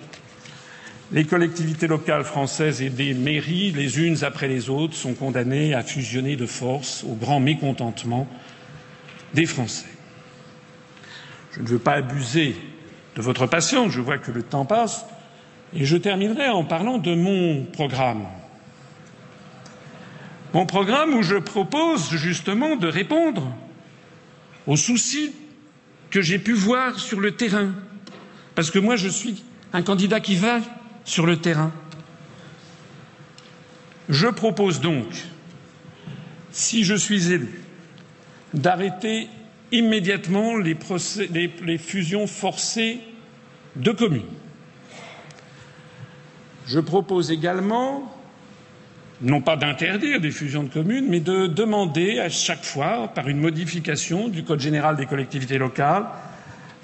les 1.13 1.25
collectivités 1.25 1.87
locales 1.87 2.25
françaises 2.25 2.81
et 2.81 2.89
des 2.89 3.13
mairies, 3.13 3.71
les 3.73 4.01
unes 4.01 4.25
après 4.25 4.49
les 4.49 4.71
autres, 4.71 4.95
sont 4.95 5.13
condamnées 5.13 5.75
à 5.75 5.83
fusionner 5.83 6.37
de 6.37 6.47
force 6.47 7.05
au 7.05 7.15
grand 7.15 7.39
mécontentement 7.39 8.27
des 9.35 9.45
Français. 9.45 9.87
Je 11.53 11.61
ne 11.61 11.67
veux 11.67 11.79
pas 11.79 11.95
abuser 11.95 12.57
de 13.15 13.21
votre 13.21 13.47
patience, 13.47 13.93
je 13.93 14.01
vois 14.01 14.17
que 14.17 14.31
le 14.31 14.43
temps 14.43 14.65
passe, 14.65 15.05
et 15.75 15.85
je 15.85 15.99
terminerai 15.99 16.49
en 16.49 16.65
parlant 16.65 16.97
de 16.97 17.15
mon 17.15 17.65
programme. 17.65 18.27
Mon 20.55 20.65
programme 20.65 21.15
où 21.15 21.23
je 21.23 21.37
propose 21.37 22.11
justement 22.11 22.77
de 22.77 22.87
répondre 22.87 23.55
aux 24.67 24.77
soucis 24.77 25.33
que 26.11 26.23
j'ai 26.23 26.39
pu 26.39 26.53
voir 26.53 26.99
sur 26.99 27.21
le 27.21 27.33
terrain, 27.33 27.73
parce 28.55 28.71
que 28.71 28.79
moi 28.79 28.97
je 28.97 29.09
suis 29.09 29.45
un 29.75 29.83
candidat 29.83 30.21
qui 30.21 30.37
va 30.37 30.61
sur 31.05 31.27
le 31.27 31.37
terrain. 31.37 31.73
Je 34.09 34.27
propose 34.27 34.81
donc, 34.81 35.07
si 36.51 36.85
je 36.85 36.95
suis 36.95 37.33
élu, 37.33 37.63
d'arrêter 38.53 39.29
immédiatement 39.71 40.57
les, 40.57 41.79
fusions 41.79 42.27
forcées 42.27 43.01
de 43.77 43.91
communes. 43.91 44.23
Je 46.67 46.79
propose 46.79 47.31
également, 47.31 48.15
non 49.23 49.41
pas 49.41 49.57
d'interdire 49.57 50.21
des 50.21 50.31
fusions 50.31 50.63
de 50.63 50.69
communes, 50.69 51.07
mais 51.09 51.21
de 51.21 51.47
demander 51.47 52.19
à 52.19 52.29
chaque 52.29 52.65
fois, 52.65 53.09
par 53.15 53.29
une 53.29 53.41
modification 53.41 54.29
du 54.29 54.45
Code 54.45 54.61
général 54.61 54.97
des 54.97 55.07
collectivités 55.07 55.59
locales, 55.59 56.05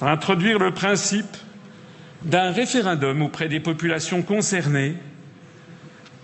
d'introduire 0.00 0.58
le 0.58 0.72
principe 0.72 1.36
d'un 2.22 2.50
référendum 2.50 3.22
auprès 3.22 3.48
des 3.48 3.60
populations 3.60 4.22
concernées 4.22 4.94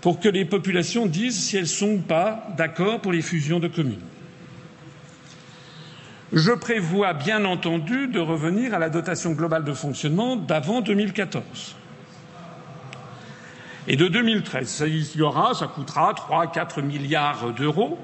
pour 0.01 0.21
que 0.21 0.29
les 0.29 0.45
populations 0.45 1.07
disent 1.07 1.41
si 1.41 1.57
elles 1.57 1.69
sont 1.69 1.93
ou 1.93 1.99
pas 1.99 2.49
d'accord 2.57 3.01
pour 3.01 3.13
les 3.13 3.23
fusions 3.23 3.61
de 3.61 3.69
communes. 3.69 4.01
Je 6.33 6.51
prévois 6.51 7.15
bien 7.15 7.45
entendu 7.45 8.09
de 8.09 8.19
revenir 8.19 8.75
à 8.75 8.79
la 8.79 8.91
dotation 8.91 9.33
globale 9.33 9.65
de 9.65 9.73
fonctionnement 9.73 10.37
d'avant 10.37 10.81
2014. 10.81 11.77
Et 13.87 13.97
de 13.97 14.09
2013, 14.09 14.69
ça 14.69 14.87
y 14.89 15.23
aura, 15.23 15.55
ça 15.55 15.69
coûtera 15.69 16.13
3 16.15 16.49
4 16.49 16.83
milliards 16.83 17.53
d'euros. 17.53 17.99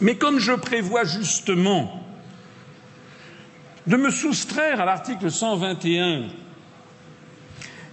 Mais 0.00 0.16
comme 0.16 0.38
je 0.38 0.52
prévois 0.52 1.04
justement 1.04 2.04
de 3.86 3.96
me 3.96 4.10
soustraire 4.10 4.80
à 4.80 4.84
l'article 4.84 5.30
121, 5.30 6.24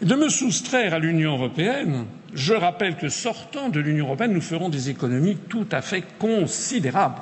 de 0.06 0.16
me 0.16 0.30
soustraire 0.30 0.94
à 0.94 1.00
l'Union 1.00 1.34
européenne, 1.34 2.06
je 2.36 2.54
rappelle 2.54 2.96
que 2.96 3.10
sortant 3.10 3.70
de 3.70 3.80
l'Union 3.80 4.06
européenne, 4.06 4.34
nous 4.34 4.42
ferons 4.42 4.70
des 4.70 4.90
économies 4.92 5.36
tout 5.50 5.66
à 5.72 5.82
fait 5.82 6.04
considérables. 6.20 7.22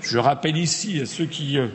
Je 0.00 0.16
rappelle 0.18 0.56
ici 0.56 1.00
à 1.00 1.06
ceux 1.06 1.26
qui 1.26 1.58
euh, 1.58 1.66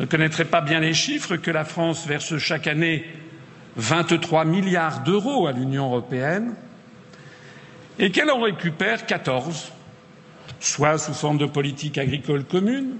ne 0.00 0.06
connaîtraient 0.06 0.46
pas 0.46 0.62
bien 0.62 0.80
les 0.80 0.94
chiffres 0.94 1.36
que 1.36 1.50
la 1.50 1.64
France 1.64 2.06
verse 2.06 2.38
chaque 2.38 2.66
année 2.66 3.04
23 3.76 4.46
milliards 4.46 5.02
d'euros 5.02 5.46
à 5.46 5.52
l'Union 5.52 5.84
européenne 5.84 6.54
et 7.98 8.10
qu'elle 8.10 8.30
en 8.30 8.40
récupère 8.40 9.04
14, 9.04 9.70
soit 10.60 10.96
sous 10.96 11.12
forme 11.12 11.36
de 11.36 11.46
politique 11.46 11.98
agricole 11.98 12.44
commune, 12.44 12.94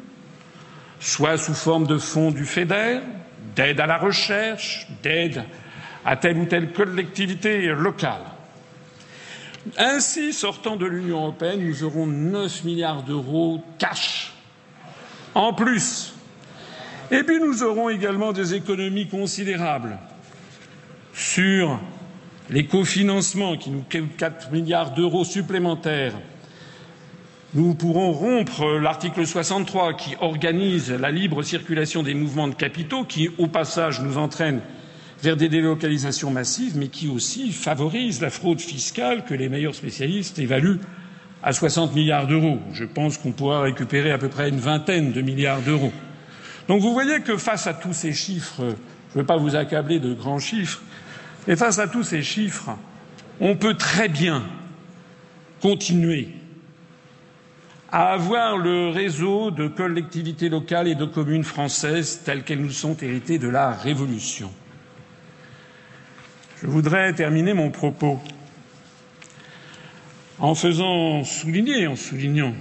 soit 1.00 1.38
sous 1.38 1.54
forme 1.54 1.86
de 1.86 1.96
fonds 1.96 2.30
du 2.30 2.44
FEDER, 2.44 3.00
d'aide 3.56 3.80
à 3.80 3.86
la 3.86 3.96
recherche, 3.96 4.86
d'aide 5.02 5.44
à 6.08 6.16
telle 6.16 6.38
ou 6.38 6.46
telle 6.46 6.72
collectivité 6.72 7.66
locale. 7.66 8.22
Ainsi, 9.76 10.32
sortant 10.32 10.76
de 10.76 10.86
l'Union 10.86 11.18
européenne, 11.18 11.60
nous 11.62 11.84
aurons 11.84 12.06
9 12.06 12.64
milliards 12.64 13.02
d'euros 13.02 13.62
cash 13.78 14.32
en 15.34 15.52
plus. 15.52 16.14
Et 17.10 17.22
puis 17.24 17.38
nous 17.40 17.62
aurons 17.62 17.90
également 17.90 18.32
des 18.32 18.54
économies 18.54 19.06
considérables 19.06 19.98
sur 21.12 21.78
les 22.48 22.64
cofinancements 22.64 23.58
qui 23.58 23.68
nous 23.68 23.82
coûtent 23.82 24.16
4 24.16 24.50
milliards 24.50 24.92
d'euros 24.92 25.26
supplémentaires. 25.26 26.14
Nous 27.52 27.74
pourrons 27.74 28.12
rompre 28.12 28.64
l'article 28.80 29.26
63 29.26 29.92
qui 29.92 30.16
organise 30.22 30.90
la 30.90 31.10
libre 31.10 31.42
circulation 31.42 32.02
des 32.02 32.14
mouvements 32.14 32.48
de 32.48 32.54
capitaux, 32.54 33.04
qui, 33.04 33.28
au 33.36 33.46
passage, 33.46 34.00
nous 34.00 34.16
entraîne 34.16 34.62
vers 35.22 35.36
des 35.36 35.48
délocalisations 35.48 36.30
massives, 36.30 36.76
mais 36.76 36.88
qui 36.88 37.08
aussi 37.08 37.52
favorise 37.52 38.20
la 38.20 38.30
fraude 38.30 38.60
fiscale 38.60 39.24
que 39.24 39.34
les 39.34 39.48
meilleurs 39.48 39.74
spécialistes 39.74 40.38
évaluent 40.38 40.80
à 41.42 41.52
60 41.52 41.94
milliards 41.94 42.26
d'euros. 42.26 42.60
Je 42.72 42.84
pense 42.84 43.18
qu'on 43.18 43.32
pourra 43.32 43.62
récupérer 43.62 44.10
à 44.10 44.18
peu 44.18 44.28
près 44.28 44.48
une 44.48 44.60
vingtaine 44.60 45.12
de 45.12 45.20
milliards 45.20 45.62
d'euros. 45.62 45.92
Donc 46.68 46.80
vous 46.82 46.92
voyez 46.92 47.20
que 47.20 47.36
face 47.36 47.66
à 47.66 47.74
tous 47.74 47.92
ces 47.92 48.12
chiffres, 48.12 48.60
je 48.60 49.18
ne 49.18 49.20
veux 49.22 49.26
pas 49.26 49.38
vous 49.38 49.56
accabler 49.56 49.98
de 49.98 50.12
grands 50.12 50.38
chiffres, 50.38 50.82
mais 51.46 51.56
face 51.56 51.78
à 51.78 51.88
tous 51.88 52.04
ces 52.04 52.22
chiffres, 52.22 52.76
on 53.40 53.56
peut 53.56 53.74
très 53.74 54.08
bien 54.08 54.42
continuer 55.60 56.28
à 57.90 58.12
avoir 58.12 58.58
le 58.58 58.90
réseau 58.90 59.50
de 59.50 59.66
collectivités 59.66 60.50
locales 60.50 60.88
et 60.88 60.94
de 60.94 61.06
communes 61.06 61.44
françaises 61.44 62.20
telles 62.24 62.44
qu'elles 62.44 62.60
nous 62.60 62.70
sont 62.70 62.96
héritées 63.00 63.38
de 63.38 63.48
la 63.48 63.70
Révolution. 63.72 64.50
Je 66.62 66.66
voudrais 66.66 67.12
terminer 67.12 67.54
mon 67.54 67.70
propos 67.70 68.20
en 70.40 70.54
faisant 70.56 71.22
souligner, 71.22 71.86
en 71.86 71.94
soulignant 71.94 72.54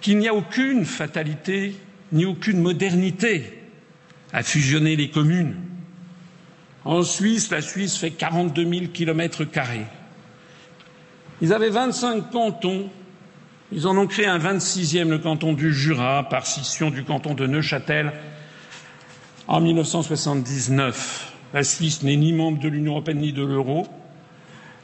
qu'il 0.00 0.18
n'y 0.18 0.28
a 0.28 0.34
aucune 0.34 0.84
fatalité 0.84 1.76
ni 2.12 2.24
aucune 2.24 2.60
modernité 2.60 3.62
à 4.32 4.42
fusionner 4.42 4.96
les 4.96 5.10
communes. 5.10 5.56
En 6.84 7.02
Suisse, 7.02 7.50
la 7.50 7.62
Suisse 7.62 7.96
fait 7.96 8.10
42 8.10 8.68
000 8.68 8.86
kilomètres 8.92 9.44
carrés. 9.44 9.86
Ils 11.40 11.52
avaient 11.52 11.70
25 11.70 12.30
cantons. 12.30 12.88
Ils 13.72 13.86
en 13.86 13.96
ont 13.96 14.06
créé 14.06 14.26
un 14.26 14.38
26e, 14.38 15.08
le 15.08 15.18
canton 15.18 15.52
du 15.52 15.72
Jura, 15.72 16.28
par 16.28 16.46
scission 16.46 16.90
du 16.90 17.04
canton 17.04 17.34
de 17.34 17.46
Neuchâtel 17.46 18.12
en 19.48 19.60
1979. 19.60 21.35
La 21.56 21.64
Suisse 21.64 22.02
n'est 22.02 22.16
ni 22.16 22.34
membre 22.34 22.60
de 22.60 22.68
l'Union 22.68 22.92
européenne 22.92 23.20
ni 23.20 23.32
de 23.32 23.42
l'euro 23.42 23.86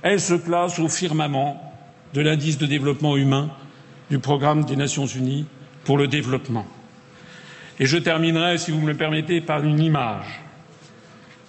elle 0.03 0.21
se 0.21 0.33
place 0.33 0.79
au 0.79 0.89
firmament 0.89 1.73
de 2.15 2.23
l'indice 2.23 2.57
de 2.57 2.65
développement 2.65 3.15
humain 3.17 3.51
du 4.11 4.19
programme 4.19 4.65
des 4.65 4.75
Nations 4.75 5.05
unies 5.05 5.45
pour 5.85 5.99
le 5.99 6.09
développement. 6.09 6.67
Et 7.79 7.85
je 7.85 7.99
terminerai, 7.99 8.57
si 8.57 8.71
vous 8.71 8.81
me 8.81 8.91
le 8.91 8.97
permettez, 8.97 9.43
par 9.43 9.63
une 9.63 9.81
image. 9.81 10.41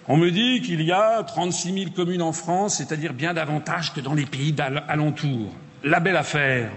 On 0.10 0.18
me 0.18 0.30
dit 0.30 0.62
qu'il 0.62 0.82
y 0.84 0.92
a 0.92 1.24
36 1.24 1.74
000 1.74 1.92
communes 1.92 2.22
en 2.22 2.34
France, 2.34 2.76
c'est-à-dire 2.76 3.14
bien 3.14 3.34
davantage 3.34 3.94
que 3.94 4.02
dans 4.02 4.14
les 4.14 4.26
pays 4.26 4.54
alentours. 4.90 5.54
La 5.86 6.02
belle 6.02 6.18
affaire. 6.18 6.70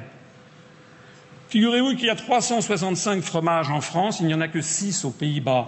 Figurez-vous 1.49 1.97
qu'il 1.97 2.07
y 2.07 2.11
a 2.11 2.17
365 2.17 3.23
fromages 3.23 3.71
en 3.71 3.81
France, 3.81 4.21
il 4.21 4.27
n'y 4.27 4.35
en 4.35 4.41
a 4.41 4.49
que 4.49 4.61
6 4.61 5.05
aux 5.05 5.11
Pays-Bas. 5.11 5.67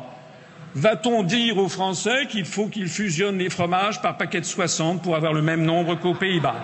Va-t-on 0.81 1.25
dire 1.25 1.59
aux 1.59 1.69
Français 1.69 2.27
qu'il 2.31 2.45
faut 2.45 2.69
qu'ils 2.69 2.87
fusionnent 2.87 3.39
les 3.39 3.51
fromages 3.51 4.01
par 4.01 4.17
paquet 4.17 4.39
de 4.41 4.47
60 4.47 5.03
pour 5.03 5.17
avoir 5.17 5.33
le 5.33 5.43
même 5.43 5.65
nombre 5.65 5.97
qu'aux 5.97 6.15
Pays-Bas? 6.15 6.55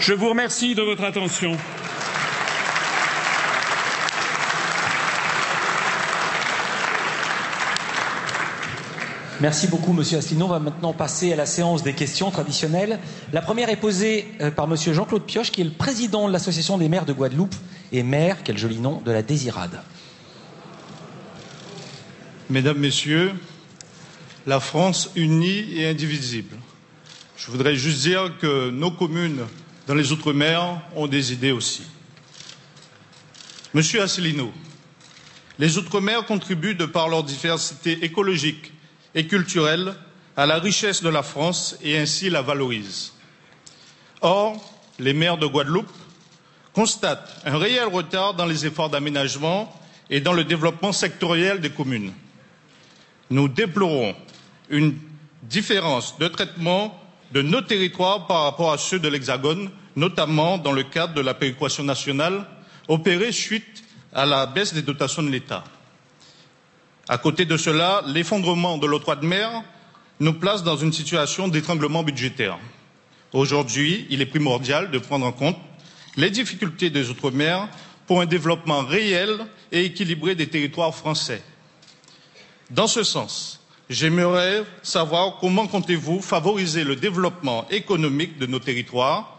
Je 0.00 0.14
vous 0.14 0.30
remercie 0.30 0.74
de 0.74 0.80
votre 0.80 1.04
attention. 1.04 1.52
Merci 9.42 9.68
beaucoup, 9.68 9.92
Monsieur 9.92 10.16
Asselineau. 10.16 10.46
On 10.46 10.48
va 10.48 10.58
maintenant 10.58 10.94
passer 10.94 11.34
à 11.34 11.36
la 11.36 11.44
séance 11.44 11.82
des 11.82 11.92
questions 11.92 12.30
traditionnelles. 12.30 12.98
La 13.34 13.42
première 13.42 13.68
est 13.68 13.76
posée 13.76 14.26
euh, 14.40 14.50
par 14.50 14.68
Monsieur 14.68 14.94
Jean-Claude 14.94 15.24
Pioche, 15.24 15.52
qui 15.52 15.60
est 15.60 15.64
le 15.64 15.70
président 15.70 16.28
de 16.28 16.32
l'Association 16.32 16.78
des 16.78 16.88
maires 16.88 17.04
de 17.04 17.12
Guadeloupe 17.12 17.54
et 17.92 18.02
maire, 18.02 18.38
quel 18.42 18.56
joli 18.56 18.78
nom, 18.78 19.02
de 19.04 19.12
la 19.12 19.20
Désirade. 19.20 19.82
Mesdames, 22.50 22.78
Messieurs, 22.78 23.32
la 24.46 24.58
France 24.58 25.10
unie 25.16 25.78
et 25.78 25.86
indivisible. 25.86 26.56
Je 27.36 27.50
voudrais 27.50 27.76
juste 27.76 28.00
dire 28.00 28.32
que 28.40 28.70
nos 28.70 28.90
communes 28.90 29.44
dans 29.86 29.94
les 29.94 30.12
Outre-mer 30.12 30.80
ont 30.96 31.06
des 31.06 31.34
idées 31.34 31.52
aussi. 31.52 31.82
Monsieur 33.74 34.00
Asselineau, 34.00 34.50
les 35.58 35.76
Outre-mer 35.76 36.24
contribuent 36.24 36.74
de 36.74 36.86
par 36.86 37.10
leur 37.10 37.22
diversité 37.22 38.02
écologique 38.02 38.72
et 39.14 39.26
culturelle 39.26 39.94
à 40.34 40.46
la 40.46 40.58
richesse 40.58 41.02
de 41.02 41.10
la 41.10 41.22
France 41.22 41.76
et 41.82 41.98
ainsi 41.98 42.30
la 42.30 42.40
valorisent. 42.40 43.12
Or, 44.22 44.58
les 44.98 45.12
maires 45.12 45.36
de 45.36 45.46
Guadeloupe 45.46 45.92
constatent 46.72 47.42
un 47.44 47.58
réel 47.58 47.88
retard 47.88 48.32
dans 48.32 48.46
les 48.46 48.64
efforts 48.64 48.88
d'aménagement 48.88 49.70
et 50.08 50.22
dans 50.22 50.32
le 50.32 50.44
développement 50.44 50.92
sectoriel 50.92 51.60
des 51.60 51.70
communes. 51.70 52.14
Nous 53.30 53.48
déplorons 53.48 54.14
une 54.70 54.96
différence 55.42 56.18
de 56.18 56.28
traitement 56.28 56.98
de 57.32 57.42
nos 57.42 57.60
territoires 57.60 58.26
par 58.26 58.44
rapport 58.44 58.72
à 58.72 58.78
ceux 58.78 58.98
de 58.98 59.08
l'Hexagone, 59.08 59.70
notamment 59.96 60.56
dans 60.58 60.72
le 60.72 60.82
cadre 60.82 61.14
de 61.14 61.20
la 61.20 61.34
péréquation 61.34 61.84
nationale 61.84 62.46
opérée 62.88 63.32
suite 63.32 63.84
à 64.14 64.24
la 64.24 64.46
baisse 64.46 64.72
des 64.72 64.82
dotations 64.82 65.22
de 65.22 65.28
l'État. 65.30 65.64
À 67.08 67.18
côté 67.18 67.44
de 67.44 67.56
cela, 67.56 68.02
l'effondrement 68.06 68.78
de 68.78 68.86
l'octroi 68.86 69.16
de 69.16 69.26
mer 69.26 69.62
nous 70.20 70.32
place 70.34 70.62
dans 70.62 70.76
une 70.76 70.92
situation 70.92 71.48
d'étranglement 71.48 72.02
budgétaire. 72.02 72.58
Aujourd'hui, 73.32 74.06
il 74.10 74.20
est 74.22 74.26
primordial 74.26 74.90
de 74.90 74.98
prendre 74.98 75.26
en 75.26 75.32
compte 75.32 75.56
les 76.16 76.30
difficultés 76.30 76.90
des 76.90 77.10
Outre-mer 77.10 77.68
pour 78.06 78.20
un 78.22 78.26
développement 78.26 78.80
réel 78.80 79.38
et 79.70 79.84
équilibré 79.84 80.34
des 80.34 80.48
territoires 80.48 80.94
français. 80.94 81.42
Dans 82.70 82.86
ce 82.86 83.02
sens, 83.02 83.60
j'aimerais 83.88 84.62
savoir 84.82 85.38
comment 85.40 85.66
comptez-vous 85.66 86.20
favoriser 86.20 86.84
le 86.84 86.96
développement 86.96 87.66
économique 87.70 88.38
de 88.38 88.44
nos 88.44 88.58
territoires 88.58 89.38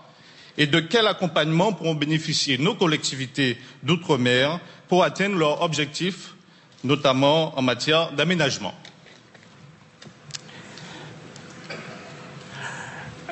et 0.57 0.65
de 0.65 0.79
quel 0.79 1.05
accompagnement 1.05 1.71
pourront 1.71 1.93
bénéficier 1.93 2.57
nos 2.57 2.73
collectivités 2.73 3.57
d'outre-mer 3.83 4.59
pour 4.87 5.03
atteindre 5.03 5.35
leurs 5.37 5.61
objectifs 5.61 6.33
notamment 6.83 7.57
en 7.57 7.61
matière 7.61 8.13
d'aménagement. 8.13 8.73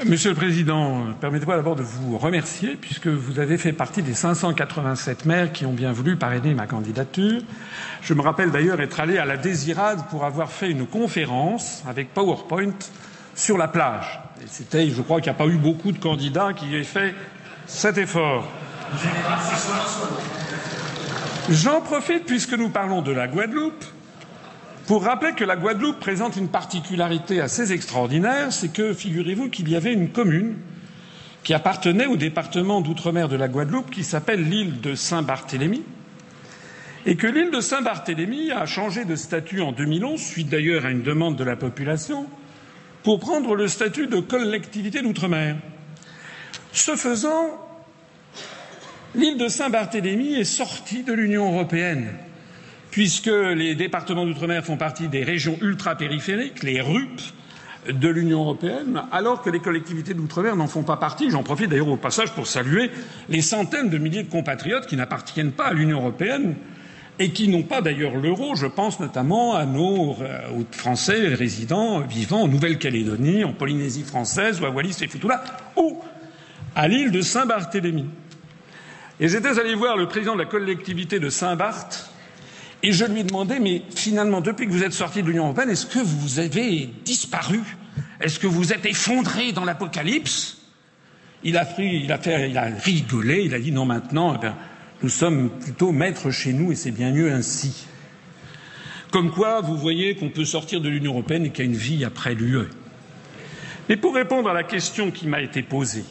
Monsieur 0.06 0.30
le 0.30 0.36
Président, 0.36 1.08
permettez-moi 1.20 1.56
d'abord 1.56 1.76
de 1.76 1.82
vous 1.82 2.20
remercier 2.20 2.78
puisque 2.80 3.08
vous 3.08 3.40
avez 3.40 3.58
fait 3.58 3.74
partie 3.74 4.04
des 4.04 4.14
587 4.14 5.26
maires 5.26 5.52
qui 5.52 5.66
ont 5.66 5.74
bien 5.74 5.92
voulu 5.92 6.16
parrainer 6.16 6.54
ma 6.54 6.68
candidature. 6.68 7.42
Je 8.04 8.14
me 8.14 8.22
rappelle 8.22 8.52
d'ailleurs 8.52 8.80
être 8.80 9.00
allé 9.00 9.18
à 9.18 9.26
la 9.26 9.38
Désirade 9.38 10.08
pour 10.10 10.24
avoir 10.24 10.52
fait 10.52 10.70
une 10.70 10.86
conférence 10.86 11.84
avec 11.88 12.14
PowerPoint 12.14 12.74
sur 13.34 13.58
la 13.58 13.68
plage. 13.68 14.20
C'était, 14.46 14.88
je 14.90 15.02
crois 15.02 15.20
qu'il 15.20 15.32
n'y 15.32 15.36
a 15.36 15.40
pas 15.40 15.48
eu 15.48 15.58
beaucoup 15.58 15.92
de 15.92 16.00
candidats 16.00 16.54
qui 16.54 16.76
aient 16.76 16.84
fait 16.84 17.16
cet 17.66 17.98
effort. 17.98 18.48
J'en 21.50 21.82
profite, 21.82 22.26
puisque 22.26 22.54
nous 22.54 22.70
parlons 22.70 23.02
de 23.02 23.12
la 23.12 23.28
Guadeloupe, 23.28 23.84
pour 24.88 25.04
rappeler 25.04 25.34
que 25.34 25.44
la 25.44 25.58
Guadeloupe 25.58 26.00
présente 26.00 26.38
une 26.38 26.48
particularité 26.48 27.42
assez 27.42 27.74
extraordinaire, 27.74 28.54
c'est 28.54 28.72
que, 28.72 28.94
figurez-vous, 28.94 29.50
qu'il 29.50 29.70
y 29.70 29.76
avait 29.76 29.92
une 29.94 30.10
commune 30.10 30.56
qui 31.44 31.54
appartenait 31.54 32.06
au 32.08 32.16
département 32.16 32.80
d'outre-mer 32.82 33.28
de 33.28 33.36
la 33.36 33.50
Guadeloupe 33.50 33.92
qui 33.92 34.06
s'appelle 34.06 34.48
l'île 34.50 34.80
de 34.80 34.96
Saint-Barthélemy, 34.96 35.84
et 37.06 37.18
que 37.18 37.28
l'île 37.28 37.52
de 37.52 37.60
Saint-Barthélemy 37.60 38.52
a 38.52 38.66
changé 38.66 39.04
de 39.04 39.16
statut 39.16 39.62
en 39.62 39.74
2011, 39.74 40.20
suite 40.20 40.50
d'ailleurs 40.50 40.86
à 40.86 40.90
une 40.92 41.04
demande 41.04 41.36
de 41.36 41.44
la 41.44 41.58
population, 41.58 42.26
pour 43.04 43.20
prendre 43.20 43.56
le 43.56 43.68
statut 43.68 44.08
de 44.08 44.20
collectivité 44.22 45.02
d'outre-mer. 45.02 45.58
Ce 46.72 46.96
faisant, 46.96 47.68
L'île 49.16 49.38
de 49.38 49.48
Saint-Barthélemy 49.48 50.36
est 50.36 50.44
sortie 50.44 51.02
de 51.04 51.12
l'Union 51.14 51.52
européenne, 51.52 52.10
puisque 52.98 53.28
les 53.28 53.76
départements 53.76 54.26
d'outre-mer 54.26 54.66
font 54.66 54.76
partie 54.76 55.08
des 55.08 55.24
régions 55.24 55.56
ultrapériphériques, 55.62 56.64
les 56.64 56.82
RUP, 56.82 57.22
de 57.88 58.08
l'Union 58.08 58.40
européenne, 58.40 59.04
alors 59.12 59.44
que 59.44 59.52
les 59.52 59.60
collectivités 59.60 60.16
d'outre-mer 60.16 60.56
n'en 60.56 60.66
font 60.66 60.82
pas 60.82 60.98
partie. 60.98 61.30
J'en 61.30 61.44
profite 61.44 61.70
d'ailleurs 61.70 61.90
au 61.90 61.98
passage 61.98 62.32
pour 62.32 62.48
saluer 62.48 62.90
les 63.30 63.44
centaines 63.44 63.92
de 63.92 64.00
milliers 64.00 64.24
de 64.24 64.32
compatriotes 64.32 64.88
qui 64.88 64.96
n'appartiennent 64.96 65.52
pas 65.52 65.68
à 65.68 65.74
l'Union 65.74 66.00
européenne 66.00 66.56
et 67.20 67.30
qui 67.30 67.50
n'ont 67.50 67.62
pas 67.62 67.82
d'ailleurs 67.84 68.16
l'euro. 68.16 68.56
Je 68.56 68.66
pense 68.66 69.00
notamment 69.00 69.54
à 69.54 69.68
nos 69.68 70.16
euh, 70.24 70.64
Français 70.72 71.28
résidents 71.36 72.00
vivant 72.00 72.42
en 72.42 72.48
Nouvelle-Calédonie, 72.48 73.44
en 73.44 73.54
Polynésie 73.54 74.06
française 74.06 74.60
ou 74.60 74.66
à 74.66 74.72
Wallis 74.72 74.98
et 75.04 75.08
Futuna 75.08 75.44
ou 75.76 76.02
à 76.76 76.88
l'île 76.88 77.12
de 77.12 77.22
Saint-Barthélemy. 77.22 78.08
Et 79.20 79.28
j'étais 79.28 79.60
allé 79.60 79.76
voir 79.76 79.98
le 79.98 80.08
président 80.08 80.34
de 80.34 80.40
la 80.40 80.46
collectivité 80.46 81.20
de 81.20 81.30
Saint-Barth 81.30 82.12
et 82.84 82.92
je 82.92 83.06
lui 83.06 83.22
ai 83.22 83.24
demandé, 83.24 83.60
mais 83.60 83.82
finalement, 83.96 84.42
depuis 84.42 84.68
que 84.68 84.72
vous 84.72 84.84
êtes 84.84 84.94
sorti 84.94 85.22
de 85.24 85.28
l'Union 85.28 85.46
européenne, 85.46 85.70
est-ce 85.70 85.86
que 85.88 86.00
vous 86.00 86.40
avez 86.40 86.90
disparu? 87.06 87.60
Est-ce 88.22 88.40
que 88.40 88.48
vous 88.48 88.72
êtes 88.74 88.86
effondré 88.86 89.52
dans 89.52 89.66
l'apocalypse? 89.66 90.58
Il 91.44 91.58
a, 91.58 91.66
pris, 91.66 92.02
il, 92.04 92.12
a 92.12 92.18
fait, 92.18 92.50
il 92.50 92.58
a 92.58 92.64
rigolé, 92.64 93.44
il 93.44 93.54
a 93.54 93.60
dit 93.60 93.72
non 93.72 93.86
maintenant, 93.86 94.40
eh 94.42 94.48
nous 95.04 95.10
sommes 95.10 95.50
plutôt 95.50 95.92
maîtres 95.92 96.32
chez 96.32 96.54
nous 96.54 96.72
et 96.72 96.76
c'est 96.76 96.92
bien 96.92 97.12
mieux 97.12 97.32
ainsi. 97.32 97.86
Comme 99.12 99.32
quoi, 99.32 99.62
vous 99.62 99.78
voyez 99.78 100.16
qu'on 100.16 100.30
peut 100.30 100.46
sortir 100.46 100.82
de 100.82 100.90
l'Union 100.90 101.12
européenne 101.14 101.46
et 101.46 101.52
qu'il 101.52 101.66
y 101.66 101.68
a 101.68 101.72
une 101.72 101.78
vie 101.78 102.04
après 102.04 102.34
l'UE. 102.34 102.68
Mais 103.88 103.96
pour 103.98 104.16
répondre 104.16 104.50
à 104.50 104.54
la 104.54 104.64
question 104.64 105.12
qui 105.12 105.28
m'a 105.28 105.42
été 105.42 105.62
posée, 105.62 106.04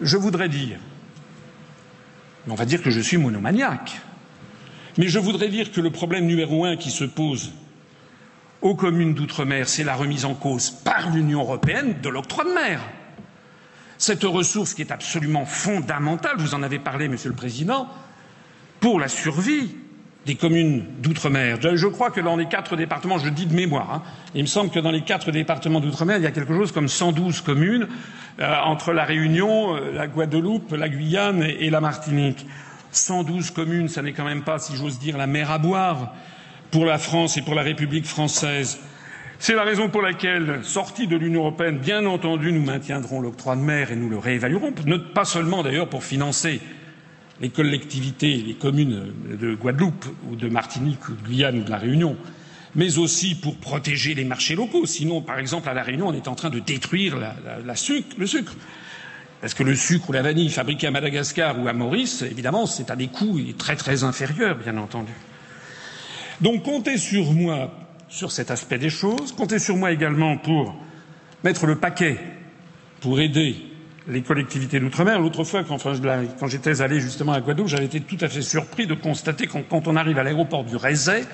je 0.00 0.16
voudrais 0.16 0.48
dire 0.48 0.78
on 2.50 2.54
va 2.54 2.64
dire 2.64 2.82
que 2.82 2.90
je 2.90 3.00
suis 3.00 3.16
monomaniaque. 3.18 4.00
Mais 4.98 5.08
je 5.08 5.18
voudrais 5.18 5.48
dire 5.48 5.72
que 5.72 5.80
le 5.80 5.90
problème 5.90 6.26
numéro 6.26 6.64
un 6.64 6.76
qui 6.76 6.90
se 6.90 7.04
pose 7.04 7.52
aux 8.60 8.74
communes 8.74 9.14
d'outre-mer, 9.14 9.68
c'est 9.68 9.84
la 9.84 9.94
remise 9.94 10.24
en 10.24 10.34
cause 10.34 10.70
par 10.70 11.10
l'Union 11.10 11.40
européenne 11.40 11.96
de 12.02 12.08
l'octroi 12.08 12.44
de 12.44 12.50
mer. 12.50 12.80
Cette 13.96 14.24
ressource 14.24 14.74
qui 14.74 14.82
est 14.82 14.90
absolument 14.90 15.44
fondamentale, 15.44 16.34
vous 16.38 16.54
en 16.54 16.62
avez 16.62 16.78
parlé, 16.78 17.08
Monsieur 17.08 17.30
le 17.30 17.36
Président, 17.36 17.88
pour 18.80 18.98
la 18.98 19.08
survie 19.08 19.70
des 20.26 20.34
communes 20.34 20.84
d'outre-mer. 21.00 21.58
Je 21.74 21.86
crois 21.86 22.10
que 22.10 22.20
dans 22.20 22.36
les 22.36 22.46
quatre 22.46 22.76
départements, 22.76 23.18
je 23.18 23.30
dis 23.30 23.46
de 23.46 23.54
mémoire, 23.54 23.94
hein, 23.94 24.02
il 24.34 24.42
me 24.42 24.46
semble 24.46 24.70
que 24.70 24.78
dans 24.78 24.90
les 24.90 25.00
quatre 25.00 25.30
départements 25.30 25.80
d'outre-mer, 25.80 26.18
il 26.18 26.22
y 26.22 26.26
a 26.26 26.30
quelque 26.30 26.54
chose 26.54 26.70
comme 26.70 26.88
112 26.88 27.40
communes 27.40 27.88
euh, 28.40 28.54
entre 28.64 28.92
la 28.92 29.04
Réunion, 29.04 29.74
euh, 29.76 29.92
la 29.94 30.06
Guadeloupe, 30.06 30.72
la 30.72 30.88
Guyane 30.88 31.42
et, 31.42 31.70
la 31.70 31.80
Martinique. 31.80 32.46
112 32.92 33.50
communes, 33.50 33.88
ça 33.88 34.02
n'est 34.02 34.12
quand 34.12 34.24
même 34.24 34.42
pas, 34.42 34.58
si 34.58 34.76
j'ose 34.76 34.98
dire, 34.98 35.16
la 35.16 35.26
mer 35.26 35.50
à 35.50 35.58
boire 35.58 36.14
pour 36.70 36.84
la 36.84 36.98
France 36.98 37.36
et 37.36 37.42
pour 37.42 37.54
la 37.54 37.62
République 37.62 38.06
française. 38.06 38.78
C'est 39.38 39.54
la 39.54 39.62
raison 39.62 39.88
pour 39.88 40.02
laquelle, 40.02 40.60
sortis 40.62 41.06
de 41.06 41.16
l'Union 41.16 41.42
européenne, 41.42 41.78
bien 41.78 42.04
entendu, 42.06 42.52
nous 42.52 42.64
maintiendrons 42.64 43.20
l'octroi 43.20 43.54
de 43.54 43.60
mer 43.60 43.92
et 43.92 43.96
nous 43.96 44.08
le 44.08 44.18
réévaluerons, 44.18 44.72
pas 45.14 45.24
seulement 45.24 45.62
d'ailleurs 45.62 45.88
pour 45.88 46.02
financer 46.02 46.60
les 47.40 47.50
collectivités, 47.50 48.34
les 48.36 48.54
communes 48.54 49.12
de 49.40 49.54
Guadeloupe 49.54 50.06
ou 50.28 50.34
de 50.34 50.48
Martinique 50.48 51.08
ou 51.08 51.12
de 51.12 51.22
Guyane 51.22 51.58
ou 51.60 51.62
de 51.62 51.70
la 51.70 51.78
Réunion, 51.78 52.16
mais 52.74 52.98
aussi 52.98 53.36
pour 53.36 53.56
protéger 53.58 54.14
les 54.14 54.24
marchés 54.24 54.56
locaux. 54.56 54.86
Sinon, 54.86 55.22
par 55.22 55.38
exemple, 55.38 55.68
à 55.68 55.74
la 55.74 55.84
Réunion, 55.84 56.08
on 56.08 56.14
est 56.14 56.26
en 56.26 56.34
train 56.34 56.50
de 56.50 56.58
détruire 56.58 57.16
le 57.64 57.76
sucre. 57.76 58.56
Parce 59.40 59.54
que 59.54 59.62
le 59.62 59.76
sucre 59.76 60.10
ou 60.10 60.12
la 60.12 60.22
vanille 60.22 60.50
fabriqués 60.50 60.88
à 60.88 60.90
Madagascar 60.90 61.58
ou 61.60 61.68
à 61.68 61.72
Maurice, 61.72 62.22
évidemment, 62.22 62.66
c'est 62.66 62.90
à 62.90 62.96
des 62.96 63.06
coûts 63.06 63.40
très 63.56 63.76
très 63.76 64.02
inférieurs, 64.02 64.56
bien 64.56 64.76
entendu. 64.76 65.12
Donc 66.40 66.64
comptez 66.64 66.98
sur 66.98 67.32
moi 67.32 67.70
sur 68.08 68.32
cet 68.32 68.50
aspect 68.50 68.78
des 68.78 68.90
choses, 68.90 69.32
comptez 69.32 69.58
sur 69.58 69.76
moi 69.76 69.92
également 69.92 70.38
pour 70.38 70.74
mettre 71.44 71.66
le 71.66 71.76
paquet 71.76 72.18
pour 73.00 73.20
aider 73.20 73.56
les 74.08 74.22
collectivités 74.22 74.80
d'outre-mer. 74.80 75.20
L'autre 75.20 75.44
fois, 75.44 75.62
quand, 75.62 75.78
j'étais 76.48 76.80
allé 76.80 77.00
justement 77.00 77.32
à 77.32 77.40
Guadeloupe, 77.40 77.68
j'avais 77.68 77.84
été 77.84 78.00
tout 78.00 78.16
à 78.20 78.28
fait 78.28 78.42
surpris 78.42 78.86
de 78.86 78.94
constater 78.94 79.46
que 79.46 79.58
quand 79.68 79.86
on 79.86 79.96
arrive 79.96 80.18
à 80.18 80.22
l'aéroport 80.22 80.64
du 80.64 80.76
Rézet, 80.76 81.24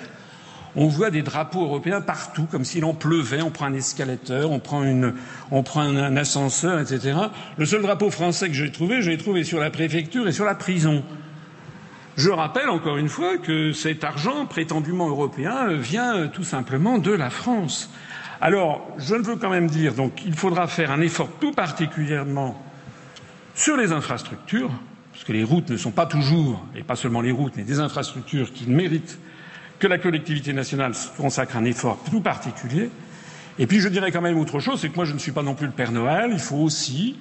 on 0.77 0.87
voit 0.87 1.11
des 1.11 1.23
drapeaux 1.23 1.63
européens 1.63 2.01
partout, 2.01 2.47
comme 2.51 2.65
s'il 2.65 2.85
en 2.85 2.95
pleuvait. 2.95 3.43
On 3.43 3.51
prend 3.51 3.67
un 3.67 3.75
escalateur, 3.75 4.51
on 4.51 4.59
prend, 4.59 4.83
un 4.83 6.17
ascenseur, 6.17 6.81
etc. 6.81 7.17
Le 7.57 7.67
seul 7.67 7.83
drapeau 7.83 8.11
français 8.11 8.49
que 8.49 8.55
j'ai 8.55 8.73
trouvé, 8.73 9.03
je 9.03 9.11
l'ai 9.11 9.19
trouvé 9.19 9.45
sur 9.45 9.61
la 9.61 9.71
préfecture 9.71 10.27
et 10.27 10.33
sur 10.33 10.45
la 10.45 10.55
prison. 10.55 11.05
Je 12.17 12.31
rappelle 12.31 12.69
encore 12.69 12.97
une 12.97 13.09
fois 13.09 13.39
que 13.39 13.73
cet 13.73 14.05
argent 14.05 14.47
prétendument 14.47 15.09
européen 15.09 15.73
vient 15.73 16.29
tout 16.29 16.45
simplement 16.45 16.99
de 16.99 17.11
la 17.11 17.31
France. 17.31 17.91
Alors, 18.41 18.87
je 18.99 19.15
veux 19.15 19.37
quand 19.37 19.51
même 19.51 19.69
dire, 19.69 19.95
donc, 19.95 20.23
il 20.27 20.35
faudra 20.35 20.67
faire 20.67 20.91
un 20.91 21.01
effort 21.01 21.29
tout 21.41 21.53
particulièrement 21.53 22.61
sur 23.55 23.77
les 23.77 23.93
infrastructures, 23.93 24.71
parce 25.13 25.25
que 25.25 25.33
les 25.33 25.45
routes 25.45 25.71
ne 25.71 25.77
sont 25.77 25.93
pas 25.93 26.07
toujours, 26.07 26.65
et 26.77 26.83
pas 26.83 26.97
seulement 26.97 27.21
les 27.21 27.31
routes, 27.31 27.55
mais 27.57 27.63
des 27.63 27.79
infrastructures 27.79 28.53
qui 28.53 28.69
méritent 28.69 29.19
que 29.79 29.87
la 29.87 29.99
collectivité 29.99 30.53
nationale 30.53 30.93
consacre 31.17 31.57
un 31.57 31.65
effort 31.65 31.99
tout 32.11 32.21
particulier. 32.21 32.91
Et 33.59 33.67
puis, 33.67 33.81
je 33.81 33.89
dirais 33.89 34.11
quand 34.11 34.21
même 34.21 34.39
autre 34.39 34.61
chose, 34.61 34.81
c'est 34.81 34.89
que 34.89 34.97
moi, 34.97 35.05
je 35.05 35.13
ne 35.13 35.19
suis 35.19 35.33
pas 35.33 35.43
non 35.43 35.55
plus 35.55 35.67
le 35.67 35.73
Père 35.73 35.93
Noël. 35.93 36.31
Il 36.33 36.39
faut 36.39 36.57
aussi, 36.57 37.17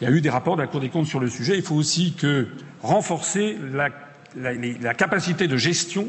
il 0.00 0.04
y 0.04 0.06
a 0.06 0.10
eu 0.10 0.20
des 0.20 0.30
rapports 0.30 0.56
de 0.56 0.62
la 0.62 0.68
Cour 0.68 0.80
des 0.80 0.88
comptes 0.88 1.06
sur 1.06 1.20
le 1.20 1.28
sujet, 1.28 1.56
il 1.56 1.62
faut 1.62 1.76
aussi 1.76 2.14
que 2.14 2.48
renforcer 2.82 3.56
la, 3.72 4.94
capacité 4.94 5.46
de 5.46 5.56
gestion 5.56 6.08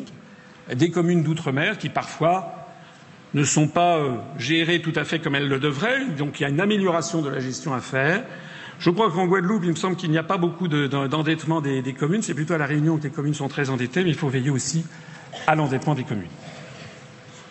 des 0.74 0.90
communes 0.90 1.24
d'outre-mer 1.24 1.78
qui 1.78 1.90
parfois 1.90 2.68
ne 3.34 3.44
sont 3.44 3.68
pas 3.68 3.98
euh, 3.98 4.16
gérées 4.38 4.82
tout 4.82 4.94
à 4.96 5.04
fait 5.04 5.20
comme 5.20 5.36
elles 5.36 5.50
le 5.50 5.60
devraient. 5.60 6.06
Donc 6.18 6.40
il 6.40 6.44
y 6.44 6.46
a 6.46 6.50
une 6.50 6.62
amélioration 6.62 7.22
de 7.22 7.30
la 7.30 7.40
gestion 7.40 7.74
à 7.74 7.82
faire. 7.82 8.24
Je 8.80 8.90
crois 8.90 9.12
qu'en 9.12 9.28
Guadeloupe, 9.28 9.64
il 9.64 9.72
me 9.72 9.76
semble 9.76 9.96
qu'il 9.96 10.12
n'y 10.12 10.18
a 10.18 10.24
pas 10.24 10.38
beaucoup 10.38 10.68
d'endettement 10.68 11.62
des, 11.62 11.94
communes. 11.94 12.22
C'est 12.22 12.34
plutôt 12.34 12.54
à 12.54 12.58
La 12.58 12.66
Réunion 12.66 12.98
que 12.98 13.04
les 13.04 13.10
communes 13.10 13.34
sont 13.34 13.48
très 13.48 13.70
endettées, 13.70 14.04
mais 14.04 14.10
il 14.10 14.16
faut 14.16 14.30
veiller 14.30 14.50
aussi 14.50 14.86
à 15.48 15.56
l'endettement 15.56 15.96
des 15.96 16.04
communes. 16.04 16.30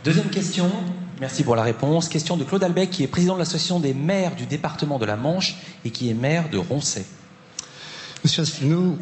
Deuxième 0.05 0.31
question. 0.31 0.71
Merci 1.21 1.45
pour 1.45 1.55
la 1.55 1.63
réponse. 1.63 2.09
Question 2.09 2.37
de 2.37 2.45
Claude 2.45 2.65
Albec, 2.65 2.91
qui 2.91 3.05
est 3.05 3.07
président 3.07 3.35
de 3.35 3.39
l'association 3.39 3.79
des 3.79 3.95
maires 3.95 4.35
du 4.35 4.47
département 4.47 4.99
de 4.99 5.05
la 5.05 5.17
Manche 5.17 5.57
et 5.85 5.91
qui 5.91 6.11
est 6.11 6.15
maire 6.15 6.51
de 6.51 6.59
Roncey. 6.59 7.05
Monsieur 8.25 8.43
Asselineau, 8.43 8.99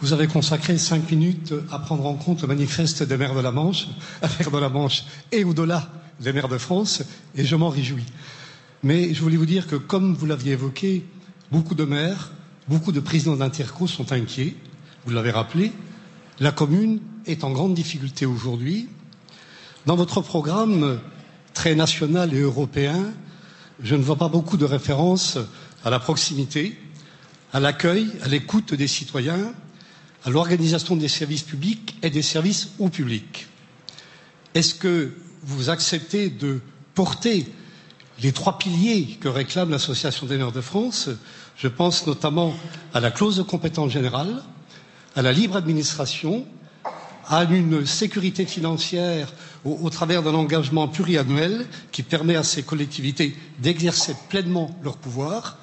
vous 0.00 0.12
avez 0.12 0.26
consacré 0.26 0.78
cinq 0.78 1.10
minutes 1.10 1.52
à 1.70 1.78
prendre 1.78 2.06
en 2.06 2.14
compte 2.14 2.42
le 2.42 2.48
manifeste 2.48 3.02
des 3.02 3.16
maires 3.16 3.34
de 3.34 3.40
la 3.40 3.52
Manche, 3.52 3.88
à 4.22 4.28
faire 4.28 4.50
de 4.50 4.58
la 4.58 4.68
Manche 4.68 5.04
et 5.30 5.44
au-delà 5.44 5.90
des 6.20 6.32
maires 6.32 6.48
de 6.48 6.58
France, 6.58 7.02
et 7.36 7.44
je 7.44 7.56
m'en 7.56 7.68
réjouis. 7.68 8.06
Mais 8.82 9.12
je 9.12 9.20
voulais 9.20 9.36
vous 9.36 9.46
dire 9.46 9.66
que, 9.66 9.76
comme 9.76 10.14
vous 10.14 10.26
l'aviez 10.26 10.52
évoqué, 10.52 11.04
beaucoup 11.50 11.74
de 11.74 11.84
maires, 11.84 12.32
beaucoup 12.68 12.92
de 12.92 13.00
présidents 13.00 13.36
d'interco 13.36 13.86
sont 13.86 14.12
inquiets. 14.12 14.56
Vous 15.04 15.12
l'avez 15.12 15.30
rappelé, 15.30 15.72
la 16.40 16.52
commune 16.52 17.00
est 17.26 17.44
en 17.44 17.50
grande 17.50 17.74
difficulté 17.74 18.26
aujourd'hui. 18.26 18.88
Dans 19.86 19.96
votre 19.96 20.20
programme 20.20 21.00
très 21.54 21.74
national 21.74 22.32
et 22.34 22.40
européen, 22.40 23.12
je 23.82 23.94
ne 23.94 24.02
vois 24.02 24.16
pas 24.16 24.28
beaucoup 24.28 24.56
de 24.56 24.64
références 24.64 25.38
à 25.84 25.90
la 25.90 25.98
proximité, 25.98 26.78
à 27.52 27.60
l'accueil, 27.60 28.08
à 28.22 28.28
l'écoute 28.28 28.74
des 28.74 28.86
citoyens, 28.86 29.52
à 30.24 30.30
l'organisation 30.30 30.96
des 30.96 31.08
services 31.08 31.42
publics 31.42 31.96
et 32.02 32.10
des 32.10 32.22
services 32.22 32.70
au 32.78 32.88
public. 32.88 33.48
Est-ce 34.54 34.74
que 34.74 35.12
vous 35.42 35.70
acceptez 35.70 36.30
de 36.30 36.60
porter 36.94 37.46
les 38.22 38.32
trois 38.32 38.58
piliers 38.58 39.18
que 39.20 39.28
réclame 39.28 39.70
l'Association 39.70 40.26
des 40.26 40.36
maires 40.36 40.52
de 40.52 40.60
France? 40.60 41.08
Je 41.56 41.68
pense 41.68 42.06
notamment 42.06 42.54
à 42.94 43.00
la 43.00 43.10
clause 43.10 43.36
de 43.36 43.42
compétence 43.42 43.90
générale, 43.90 44.42
à 45.16 45.22
la 45.22 45.32
libre 45.32 45.56
administration, 45.56 46.46
à 47.28 47.44
une 47.44 47.86
sécurité 47.86 48.44
financière 48.46 49.32
au, 49.64 49.88
travers 49.90 50.22
d'un 50.22 50.34
engagement 50.34 50.88
pluriannuel 50.88 51.66
qui 51.92 52.02
permet 52.02 52.36
à 52.36 52.42
ces 52.42 52.62
collectivités 52.62 53.36
d'exercer 53.60 54.14
pleinement 54.28 54.76
leur 54.82 54.96
pouvoir. 54.96 55.58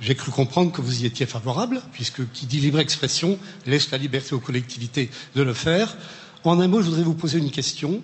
J'ai 0.00 0.14
cru 0.14 0.30
comprendre 0.30 0.72
que 0.72 0.80
vous 0.80 1.02
y 1.02 1.06
étiez 1.06 1.26
favorable, 1.26 1.82
puisque 1.92 2.30
qui 2.32 2.46
dit 2.46 2.60
libre 2.60 2.80
expression 2.80 3.38
laisse 3.66 3.90
la 3.90 3.98
liberté 3.98 4.34
aux 4.34 4.40
collectivités 4.40 5.10
de 5.34 5.42
le 5.42 5.54
faire. 5.54 5.96
En 6.44 6.60
un 6.60 6.68
mot, 6.68 6.80
je 6.80 6.86
voudrais 6.88 7.02
vous 7.02 7.14
poser 7.14 7.38
une 7.38 7.50
question. 7.50 8.02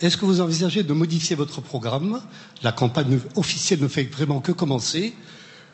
Est-ce 0.00 0.16
que 0.16 0.24
vous 0.24 0.40
envisagez 0.40 0.82
de 0.82 0.92
modifier 0.92 1.36
votre 1.36 1.60
programme? 1.60 2.20
La 2.62 2.72
campagne 2.72 3.20
officielle 3.36 3.80
ne 3.80 3.88
fait 3.88 4.04
vraiment 4.04 4.40
que 4.40 4.52
commencer 4.52 5.14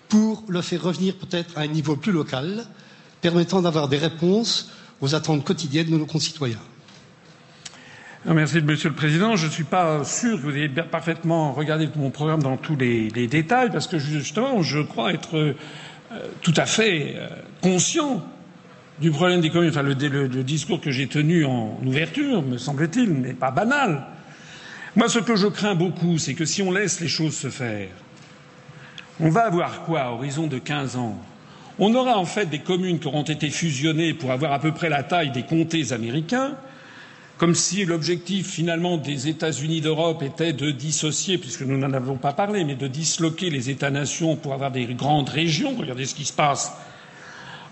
pour 0.09 0.43
le 0.49 0.61
faire 0.61 0.83
revenir 0.83 1.15
peut-être 1.17 1.57
à 1.57 1.63
un 1.63 1.67
niveau 1.69 1.97
plus 1.97 2.13
local, 2.13 2.67
permettant 3.21 3.63
d'avoir 3.63 3.89
des 3.89 3.99
réponses 3.99 4.71
aux 5.01 5.15
attentes 5.15 5.45
quotidiennes 5.45 5.91
de 5.91 5.97
nos 5.97 6.07
concitoyens. 6.07 6.59
Merci, 8.27 8.61
Monsieur 8.61 8.91
le 8.91 8.95
Président. 8.95 9.37
Je 9.37 9.47
ne 9.47 9.51
suis 9.51 9.65
pas 9.65 10.05
sûr 10.05 10.37
que 10.37 10.43
vous 10.43 10.55
ayez 10.55 10.69
parfaitement 10.69 11.53
regardé 11.53 11.89
mon 11.97 12.11
programme 12.11 12.43
dans 12.43 12.59
tous 12.59 12.77
les, 12.77 13.09
détails, 13.11 13.71
parce 13.71 13.87
que 13.87 13.99
justement, 13.99 14.63
je 14.63 14.81
crois 14.81 15.13
être 15.15 15.37
euh, 15.37 15.55
tout 16.43 16.53
à 16.57 16.67
fait 16.67 17.15
euh, 17.17 17.29
conscient 17.63 18.23
du 19.01 19.11
problème 19.11 19.41
des 19.41 19.49
communes. 19.49 19.71
Enfin, 19.71 19.83
le, 19.83 19.95
le, 19.95 20.27
le 20.27 20.45
discours 20.45 20.83
que 20.83 20.91
j'ai 20.91 21.07
tenu 21.07 21.47
en 21.47 21.79
ouverture, 21.85 22.43
me 22.43 22.59
semble-t-il, 22.59 23.11
n'est 23.11 23.33
pas 23.33 23.51
banal. 23.51 24.05
Moi, 24.97 25.09
ce 25.09 25.21
que 25.21 25.35
je 25.37 25.47
crains 25.47 25.75
beaucoup, 25.75 26.19
c'est 26.19 26.35
que 26.35 26.45
si 26.45 26.61
on 26.63 26.73
laisse 26.73 27.01
les 27.01 27.09
choses 27.09 27.37
se 27.37 27.49
faire, 27.49 27.89
on 29.19 29.31
va 29.31 29.47
avoir 29.47 29.83
quoi 29.85 30.01
à 30.01 30.11
horizon 30.11 30.47
de 30.47 30.59
15 30.59 30.97
ans? 30.97 31.19
On 31.83 31.95
aura 31.95 32.19
en 32.19 32.27
fait 32.27 32.45
des 32.45 32.59
communes 32.59 32.99
qui 32.99 33.07
auront 33.07 33.23
été 33.23 33.49
fusionnées 33.49 34.13
pour 34.13 34.33
avoir 34.33 34.53
à 34.53 34.59
peu 34.59 34.71
près 34.73 34.91
la 34.91 35.03
taille 35.03 35.31
des 35.31 35.45
comtés 35.45 35.93
américains, 35.93 36.53
comme 37.39 37.55
si 37.55 37.87
l'objectif 37.87 38.51
finalement 38.51 38.99
des 38.99 39.29
États-Unis 39.29 39.81
d'Europe 39.81 40.23
était 40.23 40.53
de 40.53 40.71
dissocier, 40.73 41.39
puisque 41.39 41.63
nous 41.63 41.79
n'en 41.79 41.95
avons 41.95 42.17
pas 42.17 42.35
parlé, 42.35 42.65
mais 42.65 42.75
de 42.75 42.87
disloquer 42.87 43.49
les 43.49 43.71
États-nations 43.71 44.37
pour 44.37 44.53
avoir 44.53 44.71
des 44.71 44.85
grandes 44.93 45.31
régions. 45.31 45.75
Regardez 45.75 46.05
ce 46.05 46.15
qui 46.15 46.27
se 46.27 46.35
passe 46.35 46.71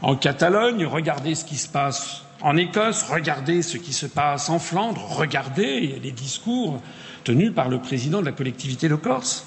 en 0.01 0.17
Catalogne, 0.17 0.87
regardez 0.87 1.35
ce 1.35 1.45
qui 1.45 1.57
se 1.57 1.69
passe 1.69 2.23
en 2.41 2.57
Écosse, 2.57 3.03
regardez 3.11 3.61
ce 3.61 3.77
qui 3.77 3.93
se 3.93 4.07
passe 4.07 4.49
en 4.49 4.59
Flandre, 4.59 5.03
regardez 5.19 6.01
les 6.03 6.13
discours 6.13 6.81
tenus 7.25 7.53
par 7.53 7.69
le 7.69 7.79
président 7.79 8.21
de 8.21 8.25
la 8.27 8.33
collectivité 8.33 8.89
de 8.89 8.95
Corse. 8.95 9.45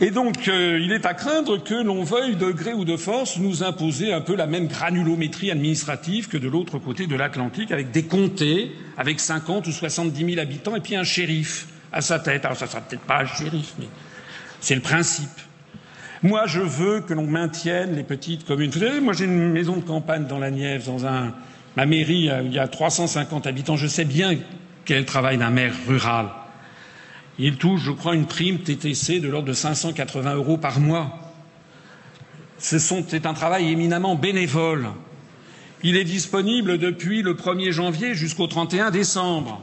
Et 0.00 0.10
donc, 0.10 0.48
euh, 0.48 0.78
il 0.82 0.92
est 0.92 1.06
à 1.06 1.14
craindre 1.14 1.56
que 1.56 1.74
l'on 1.74 2.04
veuille, 2.04 2.36
de 2.36 2.50
gré 2.50 2.74
ou 2.74 2.84
de 2.84 2.98
force, 2.98 3.38
nous 3.38 3.62
imposer 3.62 4.12
un 4.12 4.20
peu 4.20 4.36
la 4.36 4.46
même 4.46 4.66
granulométrie 4.66 5.50
administrative 5.50 6.28
que 6.28 6.36
de 6.36 6.48
l'autre 6.48 6.78
côté 6.78 7.06
de 7.06 7.16
l'Atlantique, 7.16 7.72
avec 7.72 7.92
des 7.92 8.04
comtés, 8.04 8.72
avec 8.98 9.20
50 9.20 9.66
ou 9.66 9.72
70 9.72 10.34
000 10.34 10.38
habitants, 10.38 10.76
et 10.76 10.80
puis 10.80 10.96
un 10.96 11.04
shérif 11.04 11.68
à 11.92 12.02
sa 12.02 12.18
tête. 12.18 12.44
Alors, 12.44 12.58
ça 12.58 12.66
sera 12.66 12.82
peut-être 12.82 13.04
pas 13.04 13.22
un 13.22 13.26
shérif, 13.26 13.72
mais 13.78 13.86
c'est 14.60 14.74
le 14.74 14.82
principe. 14.82 15.30
Moi, 16.22 16.46
je 16.46 16.60
veux 16.60 17.00
que 17.00 17.14
l'on 17.14 17.26
maintienne 17.26 17.96
les 17.96 18.04
petites 18.04 18.44
communes. 18.44 18.70
Vous 18.70 18.80
savez, 18.80 19.00
moi, 19.00 19.14
j'ai 19.14 19.24
une 19.24 19.50
maison 19.50 19.76
de 19.76 19.82
campagne 19.82 20.26
dans 20.26 20.38
la 20.38 20.50
Nièvre, 20.50 20.84
dans 20.92 21.06
un, 21.06 21.32
ma 21.74 21.86
mairie, 21.86 22.28
il 22.44 22.52
y 22.52 22.58
a 22.58 22.68
350 22.68 23.46
habitants. 23.46 23.76
Je 23.76 23.86
sais 23.86 24.04
bien 24.04 24.36
quel 24.84 25.06
travail 25.06 25.38
d'un 25.38 25.50
maire 25.50 25.74
rural. 25.88 26.26
Il 27.38 27.56
touche, 27.56 27.82
je 27.82 27.90
crois, 27.90 28.14
une 28.14 28.26
prime 28.26 28.60
TTC 28.60 29.20
de 29.20 29.28
l'ordre 29.28 29.48
de 29.48 29.52
580 29.52 30.34
euros 30.34 30.56
par 30.56 30.80
mois. 30.80 31.18
C'est 32.58 33.26
un 33.26 33.34
travail 33.34 33.70
éminemment 33.70 34.14
bénévole. 34.14 34.88
Il 35.82 35.96
est 35.96 36.04
disponible 36.04 36.78
depuis 36.78 37.20
le 37.22 37.34
1er 37.34 37.70
janvier 37.70 38.14
jusqu'au 38.14 38.46
31 38.46 38.90
décembre, 38.90 39.60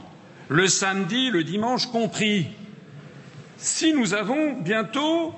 le 0.48 0.68
samedi, 0.68 1.32
le 1.32 1.44
dimanche 1.44 1.88
compris. 1.88 2.46
Si 3.58 3.94
nous 3.94 4.14
avons 4.14 4.62
bientôt 4.62 5.34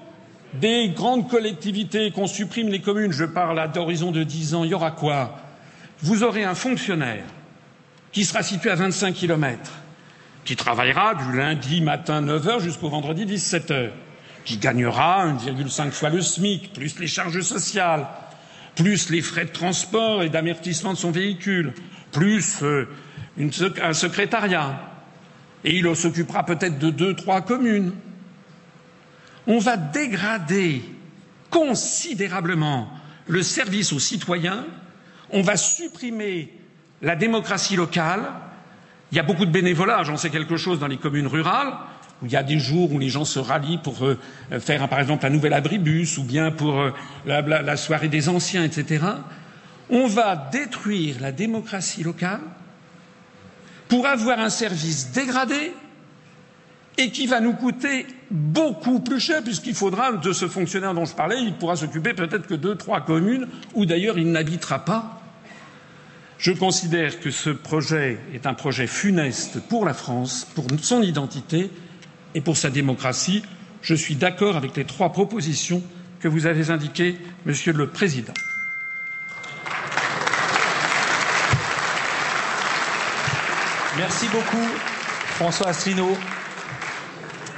des 0.54 0.90
grandes 0.90 1.30
collectivités, 1.30 2.12
qu'on 2.12 2.28
supprime 2.28 2.68
les 2.68 2.82
communes, 2.82 3.14
je 3.14 3.26
parle 3.26 3.60
à 3.60 3.68
d'horizon 3.68 4.12
de 4.12 4.24
10 4.24 4.56
ans, 4.56 4.64
il 4.64 4.72
y 4.72 4.74
aura 4.74 4.92
quoi? 4.92 5.40
Vous 6.02 6.24
aurez 6.24 6.44
un 6.44 6.56
fonctionnaire 6.56 7.26
qui 8.12 8.26
sera 8.26 8.44
situé 8.44 8.70
à 8.70 8.76
25 8.76 9.14
kilomètres 9.14 9.72
qui 10.46 10.56
travaillera 10.56 11.16
du 11.16 11.36
lundi 11.36 11.82
matin 11.82 12.22
9h 12.22 12.62
jusqu'au 12.62 12.88
vendredi 12.88 13.26
17h, 13.26 13.90
qui 14.46 14.58
gagnera 14.58 15.28
1,5 15.28 15.92
fois 15.92 16.10
le 16.10 16.22
SMIC, 16.22 16.72
plus 16.72 17.00
les 17.00 17.08
charges 17.08 17.42
sociales, 17.42 18.08
plus 18.76 19.10
les 19.10 19.22
frais 19.22 19.46
de 19.46 19.50
transport 19.50 20.22
et 20.22 20.30
d'amortissement 20.30 20.94
de 20.94 20.98
son 20.98 21.10
véhicule, 21.10 21.74
plus 22.12 22.62
euh, 22.62 22.88
un 23.82 23.94
secrétariat. 23.94 24.80
Et 25.64 25.78
il 25.78 25.96
s'occupera 25.96 26.46
peut-être 26.46 26.78
de 26.78 26.92
deux, 26.92 27.16
trois 27.16 27.42
communes. 27.42 27.94
On 29.48 29.58
va 29.58 29.78
dégrader 29.78 30.84
considérablement 31.50 32.88
le 33.28 33.42
service 33.42 33.94
aux 33.94 34.00
citoyens, 34.00 34.66
on 35.32 35.42
va 35.42 35.58
supprimer 35.58 36.54
la 37.02 37.16
démocratie 37.16 37.76
locale, 37.76 38.32
il 39.12 39.18
y 39.18 39.20
a 39.20 39.24
beaucoup 39.24 39.46
de 39.46 39.52
bénévolat, 39.52 40.04
j'en 40.04 40.18
sais 40.18 40.30
quelque 40.30 40.58
chose 40.58 40.80
dans 40.80 40.88
les 40.88 40.98
communes 40.98 41.28
rurales. 41.28 41.74
où 42.22 42.26
il 42.26 42.32
y 42.32 42.36
a 42.36 42.44
des 42.44 42.60
jours 42.60 42.92
où 42.92 43.00
les 43.00 43.10
gens 43.10 43.26
se 43.26 43.40
rallient 43.40 43.78
pour 43.78 44.04
euh, 44.04 44.18
faire, 44.60 44.88
par 44.88 45.00
exemple, 45.00 45.26
un 45.26 45.30
nouvel 45.30 45.54
abribus 45.54 46.18
ou 46.18 46.24
bien 46.24 46.52
pour 46.52 46.80
euh, 46.80 46.92
la, 47.26 47.78
soirée 47.78 48.08
des 48.08 48.30
anciens, 48.30 48.64
etc. 48.64 49.06
On 49.90 50.08
va 50.08 50.36
détruire 50.36 51.18
la 51.22 51.32
démocratie 51.32 52.04
locale 52.04 52.42
pour 53.88 54.08
avoir 54.08 54.40
un 54.40 54.50
service 54.50 55.12
dégradé 55.12 55.74
et 56.98 57.12
qui 57.12 57.28
va 57.28 57.42
nous 57.42 57.54
coûter 57.54 58.08
beaucoup 58.32 59.02
plus 59.02 59.20
cher, 59.20 59.44
puisqu'il 59.44 59.76
faudra, 59.76 60.14
de 60.14 60.34
ce 60.34 60.48
fonctionnaire 60.48 60.94
dont 60.94 61.06
je 61.06 61.14
parlais, 61.14 61.42
il 61.42 61.54
pourra 61.54 61.76
s'occuper 61.76 62.14
peut-être 62.14 62.48
que 62.48 62.54
de 62.54 62.74
trois 62.74 63.02
communes, 63.02 63.48
où 63.74 63.86
d'ailleurs 63.86 64.18
il 64.18 64.32
n'habitera 64.32 64.84
pas. 64.84 65.15
Je 66.38 66.52
considère 66.52 67.20
que 67.20 67.32
ce 67.32 67.50
projet 67.50 68.18
est 68.34 68.46
un 68.46 68.54
projet 68.54 68.88
funeste 68.88 69.60
pour 69.70 69.86
la 69.86 69.94
France, 69.94 70.48
pour 70.54 70.66
son 70.82 71.02
identité 71.02 71.70
et 72.34 72.42
pour 72.42 72.58
sa 72.58 72.70
démocratie. 72.70 73.42
Je 73.82 73.96
suis 73.96 74.16
d'accord 74.16 74.58
avec 74.58 74.76
les 74.76 74.86
trois 74.86 75.12
propositions 75.12 75.82
que 76.20 76.28
vous 76.28 76.46
avez 76.46 76.70
indiquées, 76.72 77.18
Monsieur 77.46 77.72
le 77.74 77.88
Président. 77.88 78.34
Merci 83.98 84.28
beaucoup, 84.28 84.68
François 85.38 85.68
Asselineau. 85.70 86.18